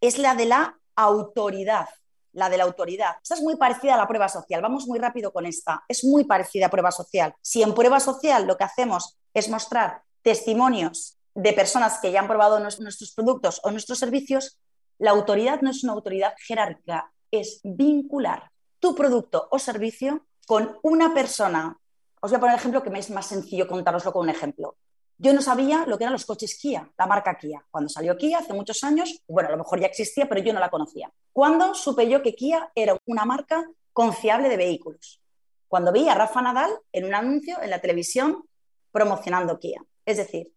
es 0.00 0.18
la 0.18 0.34
de 0.34 0.46
la 0.46 0.78
autoridad 0.96 1.88
la 2.32 2.48
de 2.48 2.56
la 2.56 2.64
autoridad. 2.64 3.16
Esta 3.22 3.34
es 3.34 3.42
muy 3.42 3.56
parecida 3.56 3.94
a 3.94 3.98
la 3.98 4.08
prueba 4.08 4.28
social. 4.28 4.62
Vamos 4.62 4.86
muy 4.86 4.98
rápido 4.98 5.32
con 5.32 5.46
esta. 5.46 5.84
Es 5.86 6.04
muy 6.04 6.24
parecida 6.24 6.66
a 6.66 6.70
prueba 6.70 6.90
social. 6.90 7.34
Si 7.42 7.62
en 7.62 7.74
prueba 7.74 8.00
social 8.00 8.46
lo 8.46 8.56
que 8.56 8.64
hacemos 8.64 9.18
es 9.34 9.48
mostrar 9.48 10.02
testimonios 10.22 11.18
de 11.34 11.52
personas 11.52 11.98
que 12.00 12.12
ya 12.12 12.20
han 12.20 12.28
probado 12.28 12.60
nuestros 12.60 13.12
productos 13.14 13.60
o 13.64 13.70
nuestros 13.70 13.98
servicios, 13.98 14.58
la 14.98 15.10
autoridad 15.10 15.60
no 15.62 15.70
es 15.70 15.82
una 15.84 15.94
autoridad 15.94 16.34
jerárquica, 16.38 17.12
es 17.30 17.60
vincular 17.64 18.50
tu 18.78 18.94
producto 18.94 19.48
o 19.50 19.58
servicio 19.58 20.26
con 20.46 20.78
una 20.82 21.14
persona. 21.14 21.76
Os 22.20 22.30
voy 22.30 22.36
a 22.36 22.40
poner 22.40 22.54
el 22.54 22.58
ejemplo 22.60 22.82
que 22.82 22.90
me 22.90 22.98
es 22.98 23.10
más 23.10 23.26
sencillo 23.26 23.66
contároslo 23.66 24.12
con 24.12 24.22
un 24.22 24.30
ejemplo. 24.30 24.76
Yo 25.18 25.32
no 25.32 25.40
sabía 25.40 25.84
lo 25.86 25.98
que 25.98 26.04
eran 26.04 26.12
los 26.12 26.26
coches 26.26 26.58
Kia, 26.60 26.90
la 26.98 27.06
marca 27.06 27.38
Kia. 27.38 27.64
Cuando 27.70 27.88
salió 27.88 28.16
Kia 28.16 28.38
hace 28.38 28.52
muchos 28.52 28.82
años, 28.82 29.22
bueno, 29.28 29.48
a 29.48 29.52
lo 29.52 29.58
mejor 29.58 29.80
ya 29.80 29.86
existía, 29.86 30.28
pero 30.28 30.42
yo 30.42 30.52
no 30.52 30.60
la 30.60 30.70
conocía. 30.70 31.12
¿Cuándo 31.32 31.74
supe 31.74 32.08
yo 32.08 32.22
que 32.22 32.34
Kia 32.34 32.72
era 32.74 32.98
una 33.06 33.24
marca 33.24 33.64
confiable 33.92 34.48
de 34.48 34.56
vehículos? 34.56 35.20
Cuando 35.68 35.92
vi 35.92 36.08
a 36.08 36.14
Rafa 36.14 36.42
Nadal 36.42 36.70
en 36.90 37.04
un 37.04 37.14
anuncio 37.14 37.62
en 37.62 37.70
la 37.70 37.80
televisión 37.80 38.44
promocionando 38.90 39.58
Kia. 39.58 39.82
Es 40.04 40.16
decir, 40.16 40.52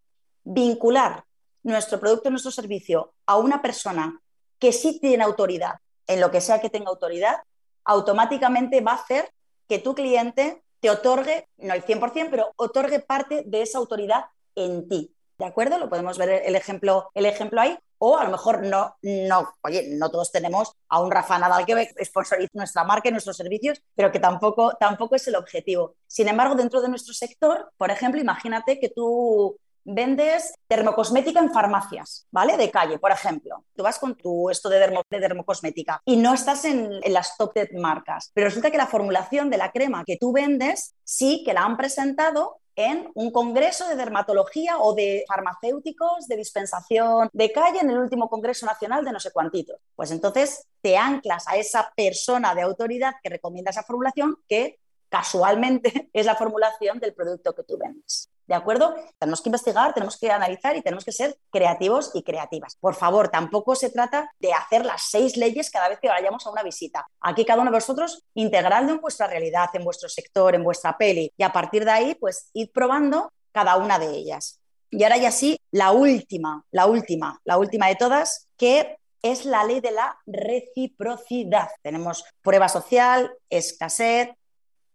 vincular 0.45 1.25
nuestro 1.63 1.99
producto, 1.99 2.29
nuestro 2.29 2.51
servicio 2.51 3.13
a 3.25 3.37
una 3.37 3.61
persona 3.61 4.21
que 4.59 4.71
sí 4.71 4.99
tiene 5.01 5.23
autoridad 5.23 5.75
en 6.07 6.21
lo 6.21 6.31
que 6.31 6.41
sea 6.41 6.61
que 6.61 6.69
tenga 6.69 6.89
autoridad, 6.89 7.37
automáticamente 7.83 8.81
va 8.81 8.93
a 8.93 8.95
hacer 8.95 9.31
que 9.67 9.79
tu 9.79 9.95
cliente 9.95 10.63
te 10.79 10.89
otorgue, 10.89 11.47
no 11.57 11.73
el 11.73 11.83
100%, 11.83 12.27
pero 12.29 12.51
otorgue 12.55 12.99
parte 12.99 13.43
de 13.45 13.63
esa 13.63 13.79
autoridad 13.79 14.25
en 14.55 14.87
ti. 14.87 15.15
¿De 15.37 15.45
acuerdo? 15.45 15.77
Lo 15.79 15.89
podemos 15.89 16.17
ver 16.17 16.43
el 16.45 16.55
ejemplo, 16.55 17.09
el 17.13 17.25
ejemplo 17.25 17.59
ahí. 17.59 17.77
O 17.97 18.17
a 18.17 18.25
lo 18.25 18.29
mejor 18.29 18.61
no, 18.65 18.95
no, 19.01 19.53
oye, 19.61 19.87
no 19.95 20.11
todos 20.11 20.31
tenemos 20.31 20.73
a 20.89 21.01
un 21.01 21.11
Rafa 21.11 21.39
Nadal 21.39 21.65
que 21.65 21.89
sponsoriza 22.03 22.51
nuestra 22.53 22.83
marca 22.83 23.07
y 23.07 23.11
nuestros 23.11 23.37
servicios, 23.37 23.81
pero 23.95 24.11
que 24.11 24.19
tampoco, 24.19 24.73
tampoco 24.77 25.15
es 25.15 25.27
el 25.27 25.35
objetivo. 25.35 25.95
Sin 26.05 26.27
embargo, 26.27 26.55
dentro 26.55 26.81
de 26.81 26.89
nuestro 26.89 27.13
sector, 27.13 27.71
por 27.77 27.91
ejemplo, 27.91 28.19
imagínate 28.19 28.79
que 28.79 28.89
tú 28.89 29.57
vendes 29.85 30.53
dermocosmética 30.67 31.39
en 31.39 31.53
farmacias, 31.53 32.27
¿vale? 32.31 32.57
De 32.57 32.71
calle, 32.71 32.99
por 32.99 33.11
ejemplo. 33.11 33.63
Tú 33.75 33.83
vas 33.83 33.99
con 33.99 34.15
tu 34.15 34.49
esto 34.49 34.67
de, 34.67 34.79
de 35.09 35.19
dermocosmética 35.19 36.01
y 36.03 36.17
no 36.17 36.33
estás 36.33 36.65
en, 36.65 36.99
las 37.13 37.37
top 37.37 37.53
10 37.53 37.73
marcas, 37.75 38.31
pero 38.33 38.47
resulta 38.47 38.71
que 38.71 38.77
la 38.77 38.87
formulación 38.87 39.49
de 39.49 39.57
la 39.57 39.71
crema 39.71 40.03
que 40.03 40.17
tú 40.17 40.33
vendes 40.33 40.95
sí 41.03 41.43
que 41.45 41.53
la 41.53 41.63
han 41.63 41.77
presentado 41.77 42.59
en 42.75 43.09
un 43.13 43.31
congreso 43.31 43.87
de 43.87 43.95
dermatología 43.95 44.79
o 44.79 44.93
de 44.93 45.23
farmacéuticos 45.27 46.27
de 46.27 46.35
dispensación 46.35 47.29
de 47.31 47.51
calle 47.53 47.79
en 47.79 47.89
el 47.89 47.97
último 47.97 48.29
Congreso 48.29 48.65
Nacional 48.65 49.05
de 49.05 49.13
no 49.13 49.19
sé 49.19 49.31
cuántitos. 49.31 49.77
Pues 49.95 50.11
entonces 50.11 50.67
te 50.81 50.97
anclas 50.97 51.47
a 51.47 51.55
esa 51.55 51.93
persona 51.95 52.53
de 52.53 52.63
autoridad 52.63 53.13
que 53.23 53.29
recomienda 53.29 53.71
esa 53.71 53.83
formulación 53.83 54.35
que 54.49 54.79
casualmente 55.07 56.09
es 56.13 56.25
la 56.25 56.35
formulación 56.35 56.99
del 56.99 57.13
producto 57.13 57.55
que 57.55 57.63
tú 57.63 57.77
vendes. 57.77 58.29
¿De 58.47 58.53
acuerdo? 58.53 58.95
Tenemos 59.17 59.41
que 59.41 59.49
investigar, 59.49 59.93
tenemos 59.93 60.17
que 60.17 60.31
analizar 60.31 60.75
y 60.75 60.81
tenemos 60.81 61.03
que 61.03 61.11
ser 61.11 61.35
creativos 61.51 62.11
y 62.13 62.21
creativas. 62.21 62.75
Por 62.79 62.93
favor, 62.93 63.29
tampoco 63.29 63.75
se 63.75 63.89
trata 63.89 64.31
de 64.39 64.53
hacer 64.53 64.85
las 64.85 65.09
seis 65.09 65.35
leyes 65.35 65.71
cada 65.71 65.89
vez 65.89 65.99
que 65.99 66.09
vayamos 66.09 66.45
a 66.45 66.51
una 66.51 66.61
visita. 66.61 67.07
Aquí 67.21 67.43
cada 67.43 67.61
uno 67.61 67.71
de 67.71 67.77
vosotros 67.77 68.23
integradlo 68.35 68.91
en 68.91 69.01
vuestra 69.01 69.25
realidad, 69.27 69.69
en 69.73 69.83
vuestro 69.83 70.09
sector, 70.09 70.53
en 70.53 70.63
vuestra 70.63 70.95
peli 70.95 71.33
y 71.35 71.43
a 71.43 71.51
partir 71.51 71.85
de 71.85 71.91
ahí, 71.91 72.15
pues 72.15 72.49
ir 72.53 72.71
probando 72.71 73.31
cada 73.51 73.77
una 73.77 73.97
de 73.97 74.11
ellas. 74.11 74.59
Y 74.91 75.03
ahora 75.03 75.17
ya 75.17 75.31
sí, 75.31 75.59
la 75.71 75.91
última, 75.91 76.63
la 76.71 76.85
última, 76.85 77.41
la 77.43 77.57
última 77.57 77.87
de 77.87 77.95
todas, 77.95 78.47
que 78.57 78.97
es 79.23 79.43
la 79.45 79.63
ley 79.63 79.81
de 79.81 79.91
la 79.91 80.19
reciprocidad. 80.27 81.69
Tenemos 81.81 82.23
prueba 82.41 82.69
social, 82.69 83.33
escasez, 83.49 84.29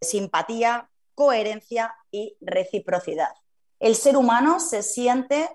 simpatía, 0.00 0.88
coherencia 1.16 1.94
y 2.10 2.36
reciprocidad. 2.40 3.30
El 3.78 3.96
ser 3.96 4.16
humano 4.16 4.60
se 4.60 4.82
siente 4.82 5.48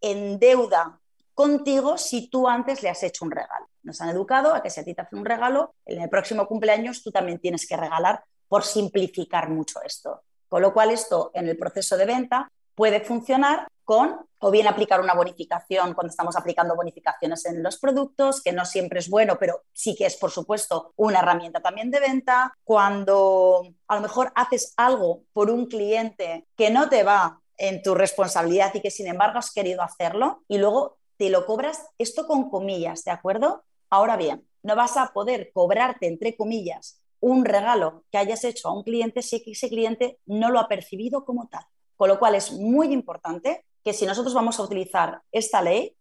en 0.00 0.38
deuda 0.38 1.00
contigo 1.34 1.98
si 1.98 2.28
tú 2.28 2.48
antes 2.48 2.82
le 2.82 2.90
has 2.90 3.02
hecho 3.02 3.24
un 3.24 3.30
regalo. 3.30 3.68
Nos 3.82 4.00
han 4.00 4.10
educado 4.10 4.54
a 4.54 4.62
que 4.62 4.70
si 4.70 4.80
a 4.80 4.84
ti 4.84 4.94
te 4.94 5.02
hacen 5.02 5.18
un 5.18 5.24
regalo, 5.24 5.74
en 5.84 6.00
el 6.00 6.08
próximo 6.08 6.46
cumpleaños 6.46 7.02
tú 7.02 7.10
también 7.10 7.38
tienes 7.38 7.66
que 7.66 7.76
regalar 7.76 8.24
por 8.48 8.64
simplificar 8.64 9.50
mucho 9.50 9.80
esto. 9.82 10.22
Con 10.48 10.62
lo 10.62 10.72
cual 10.72 10.90
esto 10.90 11.30
en 11.34 11.48
el 11.48 11.56
proceso 11.56 11.96
de 11.96 12.06
venta 12.06 12.50
puede 12.74 13.00
funcionar 13.00 13.66
con 13.84 14.26
o 14.38 14.50
bien 14.50 14.66
aplicar 14.66 15.00
una 15.00 15.14
bonificación 15.14 15.94
cuando 15.94 16.10
estamos 16.10 16.36
aplicando 16.36 16.76
bonificaciones 16.76 17.46
en 17.46 17.62
los 17.62 17.78
productos, 17.78 18.42
que 18.42 18.52
no 18.52 18.64
siempre 18.66 18.98
es 18.98 19.08
bueno, 19.08 19.36
pero 19.38 19.62
sí 19.72 19.94
que 19.94 20.06
es, 20.06 20.16
por 20.16 20.30
supuesto, 20.30 20.92
una 20.96 21.20
herramienta 21.20 21.60
también 21.60 21.90
de 21.90 22.00
venta. 22.00 22.52
Cuando 22.64 23.62
a 23.88 23.94
lo 23.94 24.00
mejor 24.02 24.32
haces 24.34 24.74
algo 24.76 25.22
por 25.32 25.50
un 25.50 25.66
cliente 25.66 26.46
que 26.56 26.70
no 26.70 26.88
te 26.88 27.04
va 27.04 27.40
en 27.56 27.82
tu 27.82 27.94
responsabilidad 27.94 28.74
y 28.74 28.80
que 28.80 28.90
sin 28.90 29.06
embargo 29.06 29.38
has 29.38 29.52
querido 29.52 29.82
hacerlo 29.82 30.42
y 30.48 30.58
luego 30.58 30.98
te 31.16 31.30
lo 31.30 31.46
cobras, 31.46 31.86
esto 31.98 32.26
con 32.26 32.50
comillas, 32.50 33.04
¿de 33.04 33.12
acuerdo? 33.12 33.64
Ahora 33.88 34.16
bien, 34.16 34.46
no 34.62 34.76
vas 34.76 34.96
a 34.96 35.12
poder 35.12 35.52
cobrarte, 35.52 36.06
entre 36.06 36.36
comillas, 36.36 37.00
un 37.20 37.44
regalo 37.44 38.04
que 38.10 38.18
hayas 38.18 38.44
hecho 38.44 38.68
a 38.68 38.74
un 38.74 38.82
cliente 38.82 39.22
si 39.22 39.42
ese 39.46 39.68
cliente 39.68 40.18
no 40.26 40.50
lo 40.50 40.58
ha 40.58 40.68
percibido 40.68 41.24
como 41.24 41.48
tal. 41.48 41.64
Con 41.96 42.08
lo 42.08 42.18
cual 42.18 42.34
es 42.34 42.52
muy 42.52 42.92
importante 42.92 43.64
que 43.84 43.92
si 43.92 44.06
nosotros 44.06 44.34
vamos 44.34 44.58
a 44.58 44.62
utilizar 44.62 45.22
esta 45.30 45.60
ley, 45.60 45.96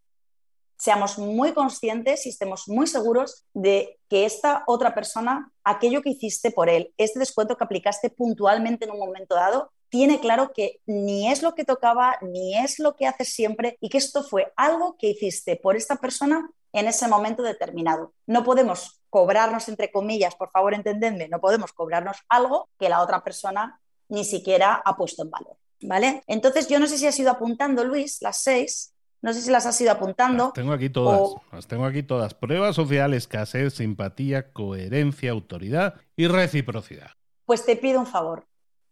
seamos 0.77 1.17
muy 1.17 1.53
conscientes 1.53 2.25
y 2.25 2.29
estemos 2.29 2.67
muy 2.67 2.87
seguros 2.87 3.45
de 3.53 3.99
que 4.09 4.25
esta 4.25 4.63
otra 4.67 4.93
persona, 4.95 5.51
aquello 5.63 6.01
que 6.01 6.09
hiciste 6.09 6.51
por 6.51 6.69
él, 6.69 6.93
este 6.97 7.19
descuento 7.19 7.55
que 7.57 7.63
aplicaste 7.63 8.09
puntualmente 8.09 8.85
en 8.85 8.91
un 8.91 8.99
momento 8.99 9.35
dado, 9.35 9.71
tiene 9.89 10.19
claro 10.19 10.51
que 10.53 10.81
ni 10.85 11.31
es 11.31 11.43
lo 11.43 11.53
que 11.53 11.65
tocaba, 11.65 12.17
ni 12.21 12.57
es 12.57 12.79
lo 12.79 12.95
que 12.95 13.05
haces 13.05 13.33
siempre 13.33 13.77
y 13.79 13.89
que 13.89 13.99
esto 13.99 14.23
fue 14.23 14.51
algo 14.55 14.97
que 14.97 15.09
hiciste 15.09 15.55
por 15.55 15.75
esta 15.75 15.97
persona 15.97 16.49
en 16.73 16.87
ese 16.87 17.07
momento 17.07 17.43
determinado. 17.43 18.13
No 18.25 18.43
podemos 18.43 19.01
cobrarnos, 19.09 19.69
entre 19.69 19.91
comillas, 19.91 20.35
por 20.35 20.49
favor, 20.49 20.73
entendedme, 20.73 21.27
no 21.27 21.39
podemos 21.39 21.71
cobrarnos 21.73 22.17
algo 22.27 22.69
que 22.79 22.89
la 22.89 23.01
otra 23.01 23.23
persona 23.23 23.79
ni 24.09 24.25
siquiera 24.25 24.81
ha 24.83 24.97
puesto 24.97 25.21
en 25.21 25.29
valor. 25.29 25.57
¿Vale? 25.83 26.23
Entonces, 26.27 26.67
yo 26.67 26.79
no 26.79 26.87
sé 26.87 26.97
si 26.97 27.07
has 27.07 27.19
ido 27.19 27.31
apuntando, 27.31 27.83
Luis, 27.83 28.21
las 28.21 28.41
seis. 28.41 28.93
No 29.21 29.33
sé 29.33 29.41
si 29.41 29.51
las 29.51 29.65
has 29.65 29.79
ido 29.79 29.91
apuntando. 29.91 30.45
Las 30.45 30.53
tengo 30.53 30.73
aquí 30.73 30.89
todas. 30.89 31.41
Las 31.51 31.67
tengo 31.67 31.85
aquí 31.85 32.03
todas. 32.03 32.33
Prueba 32.33 32.73
social, 32.73 33.13
escasez, 33.13 33.75
simpatía, 33.75 34.51
coherencia, 34.51 35.31
autoridad 35.31 35.95
y 36.17 36.27
reciprocidad. 36.27 37.11
Pues 37.45 37.65
te 37.65 37.77
pido 37.77 38.01
un 38.01 38.05
favor. 38.05 38.45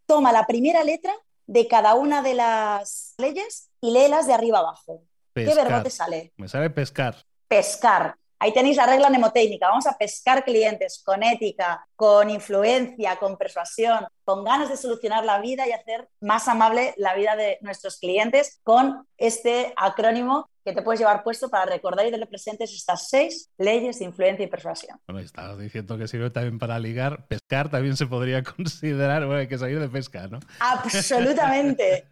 Toma 0.06 0.32
la 0.32 0.46
primera 0.46 0.84
letra 0.84 1.12
de 1.46 1.68
cada 1.68 1.94
una 1.94 2.22
de 2.22 2.34
las 2.34 3.14
leyes 3.18 3.70
y 3.82 3.90
léelas 3.90 4.26
de 4.26 4.32
arriba 4.32 4.60
abajo. 4.60 5.02
¿Qué 5.34 5.54
verbo 5.54 5.82
te 5.82 5.90
sale? 5.90 6.32
Me 6.36 6.48
sale 6.48 6.70
pescar. 6.70 7.16
Pescar. 7.48 8.16
Ahí 8.38 8.52
tenéis 8.52 8.76
la 8.76 8.86
regla 8.86 9.08
mnemotécnica. 9.08 9.68
Vamos 9.68 9.86
a 9.86 9.96
pescar 9.96 10.44
clientes 10.44 11.02
con 11.04 11.22
ética, 11.22 11.86
con 11.94 12.28
influencia, 12.28 13.16
con 13.16 13.36
persuasión, 13.36 14.06
con 14.32 14.44
ganas 14.44 14.70
de 14.70 14.78
solucionar 14.78 15.26
la 15.26 15.42
vida 15.42 15.68
y 15.68 15.72
hacer 15.72 16.08
más 16.22 16.48
amable 16.48 16.94
la 16.96 17.14
vida 17.14 17.36
de 17.36 17.58
nuestros 17.60 17.98
clientes 17.98 18.60
con 18.62 19.06
este 19.18 19.74
acrónimo 19.76 20.48
que 20.64 20.72
te 20.72 20.80
puedes 20.80 21.00
llevar 21.00 21.22
puesto 21.22 21.50
para 21.50 21.66
recordar 21.66 22.06
y 22.06 22.10
darle 22.10 22.26
presentes 22.26 22.72
estas 22.72 23.10
seis 23.10 23.50
leyes 23.58 23.98
de 23.98 24.06
influencia 24.06 24.46
y 24.46 24.48
persuasión. 24.48 24.98
Bueno, 25.06 25.20
estabas 25.20 25.58
diciendo 25.58 25.98
que 25.98 26.08
sirve 26.08 26.30
también 26.30 26.58
para 26.58 26.78
ligar. 26.78 27.26
Pescar 27.26 27.68
también 27.68 27.94
se 27.96 28.06
podría 28.06 28.42
considerar, 28.56 29.26
bueno, 29.26 29.40
hay 29.40 29.48
que 29.48 29.58
salir 29.58 29.78
de 29.80 29.88
pesca, 29.90 30.28
¿no? 30.28 30.40
Absolutamente. 30.60 32.06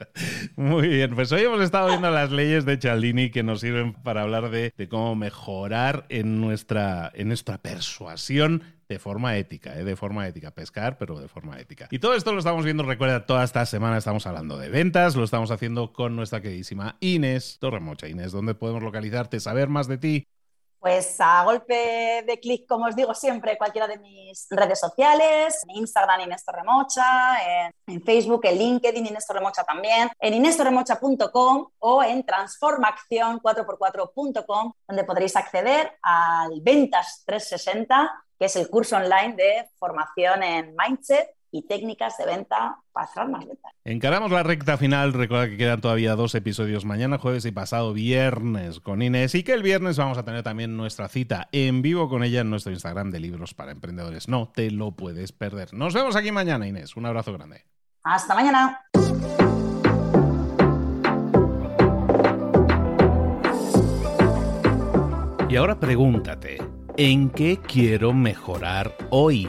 Muy 0.56 0.88
bien, 0.88 1.14
pues 1.14 1.30
hoy 1.32 1.42
hemos 1.42 1.60
estado 1.60 1.88
viendo 1.88 2.10
las 2.10 2.30
leyes 2.30 2.64
de 2.64 2.78
Cialdini 2.78 3.30
que 3.30 3.42
nos 3.42 3.60
sirven 3.60 3.92
para 3.92 4.22
hablar 4.22 4.48
de, 4.48 4.72
de 4.74 4.88
cómo 4.88 5.16
mejorar 5.16 6.06
en 6.08 6.40
nuestra, 6.40 7.10
en 7.14 7.28
nuestra 7.28 7.58
persuasión 7.58 8.77
de 8.88 8.98
forma 8.98 9.36
ética, 9.36 9.78
¿eh? 9.78 9.84
de 9.84 9.96
forma 9.96 10.26
ética, 10.26 10.50
pescar, 10.50 10.96
pero 10.96 11.20
de 11.20 11.28
forma 11.28 11.58
ética. 11.60 11.88
Y 11.90 11.98
todo 11.98 12.14
esto 12.14 12.32
lo 12.32 12.38
estamos 12.38 12.64
viendo, 12.64 12.82
recuerda, 12.82 13.26
toda 13.26 13.44
esta 13.44 13.66
semana 13.66 13.98
estamos 13.98 14.26
hablando 14.26 14.56
de 14.56 14.70
ventas, 14.70 15.14
lo 15.14 15.24
estamos 15.24 15.50
haciendo 15.50 15.92
con 15.92 16.16
nuestra 16.16 16.40
queridísima 16.40 16.96
Inés 17.00 17.58
Torremocha. 17.60 18.08
Inés, 18.08 18.32
¿dónde 18.32 18.54
podemos 18.54 18.82
localizarte, 18.82 19.40
saber 19.40 19.68
más 19.68 19.88
de 19.88 19.98
ti? 19.98 20.26
Pues 20.78 21.20
a 21.20 21.42
golpe 21.44 22.22
de 22.26 22.38
clic, 22.40 22.66
como 22.68 22.86
os 22.86 22.94
digo 22.94 23.12
siempre, 23.14 23.58
cualquiera 23.58 23.88
de 23.88 23.98
mis 23.98 24.46
redes 24.50 24.78
sociales, 24.78 25.58
en 25.68 25.76
Instagram 25.76 26.20
Inés 26.20 26.44
Torremocha, 26.44 27.66
en, 27.66 27.72
en 27.86 28.02
Facebook, 28.02 28.42
en 28.44 28.58
LinkedIn 28.58 29.06
Inés 29.06 29.26
Torremocha 29.26 29.64
también, 29.64 30.10
en 30.20 30.34
inestorremocha.com 30.34 31.70
o 31.78 32.02
en 32.02 32.22
transformaacción4x4.com, 32.24 34.72
donde 34.86 35.04
podréis 35.04 35.34
acceder 35.36 35.98
al 36.02 36.60
Ventas 36.62 37.22
360 37.26 38.24
que 38.38 38.46
es 38.46 38.56
el 38.56 38.70
curso 38.70 38.96
online 38.96 39.34
de 39.36 39.68
formación 39.78 40.42
en 40.42 40.74
mindset 40.76 41.28
y 41.50 41.62
técnicas 41.66 42.16
de 42.18 42.26
venta 42.26 42.78
para 42.92 43.06
cerrar 43.06 43.30
más 43.30 43.46
ventas. 43.46 43.72
Encaramos 43.84 44.30
la 44.30 44.42
recta 44.42 44.76
final. 44.76 45.12
Recuerda 45.12 45.48
que 45.48 45.56
quedan 45.56 45.80
todavía 45.80 46.14
dos 46.14 46.34
episodios 46.34 46.84
mañana, 46.84 47.18
jueves 47.18 47.44
y 47.44 47.52
pasado 47.52 47.92
viernes 47.92 48.80
con 48.80 49.02
Inés. 49.02 49.34
Y 49.34 49.42
que 49.42 49.52
el 49.52 49.62
viernes 49.62 49.96
vamos 49.96 50.18
a 50.18 50.24
tener 50.24 50.42
también 50.42 50.76
nuestra 50.76 51.08
cita 51.08 51.48
en 51.52 51.82
vivo 51.82 52.08
con 52.08 52.24
ella 52.24 52.40
en 52.40 52.50
nuestro 52.50 52.72
Instagram 52.72 53.10
de 53.10 53.20
libros 53.20 53.54
para 53.54 53.72
emprendedores. 53.72 54.28
No 54.28 54.48
te 54.48 54.70
lo 54.70 54.92
puedes 54.92 55.32
perder. 55.32 55.72
Nos 55.74 55.94
vemos 55.94 56.16
aquí 56.16 56.32
mañana, 56.32 56.66
Inés. 56.66 56.96
Un 56.96 57.06
abrazo 57.06 57.32
grande. 57.32 57.64
Hasta 58.02 58.34
mañana. 58.34 58.82
Y 65.48 65.56
ahora 65.56 65.80
pregúntate. 65.80 66.58
¿En 66.98 67.30
qué 67.30 67.58
quiero 67.58 68.12
mejorar 68.12 68.94
hoy? 69.10 69.48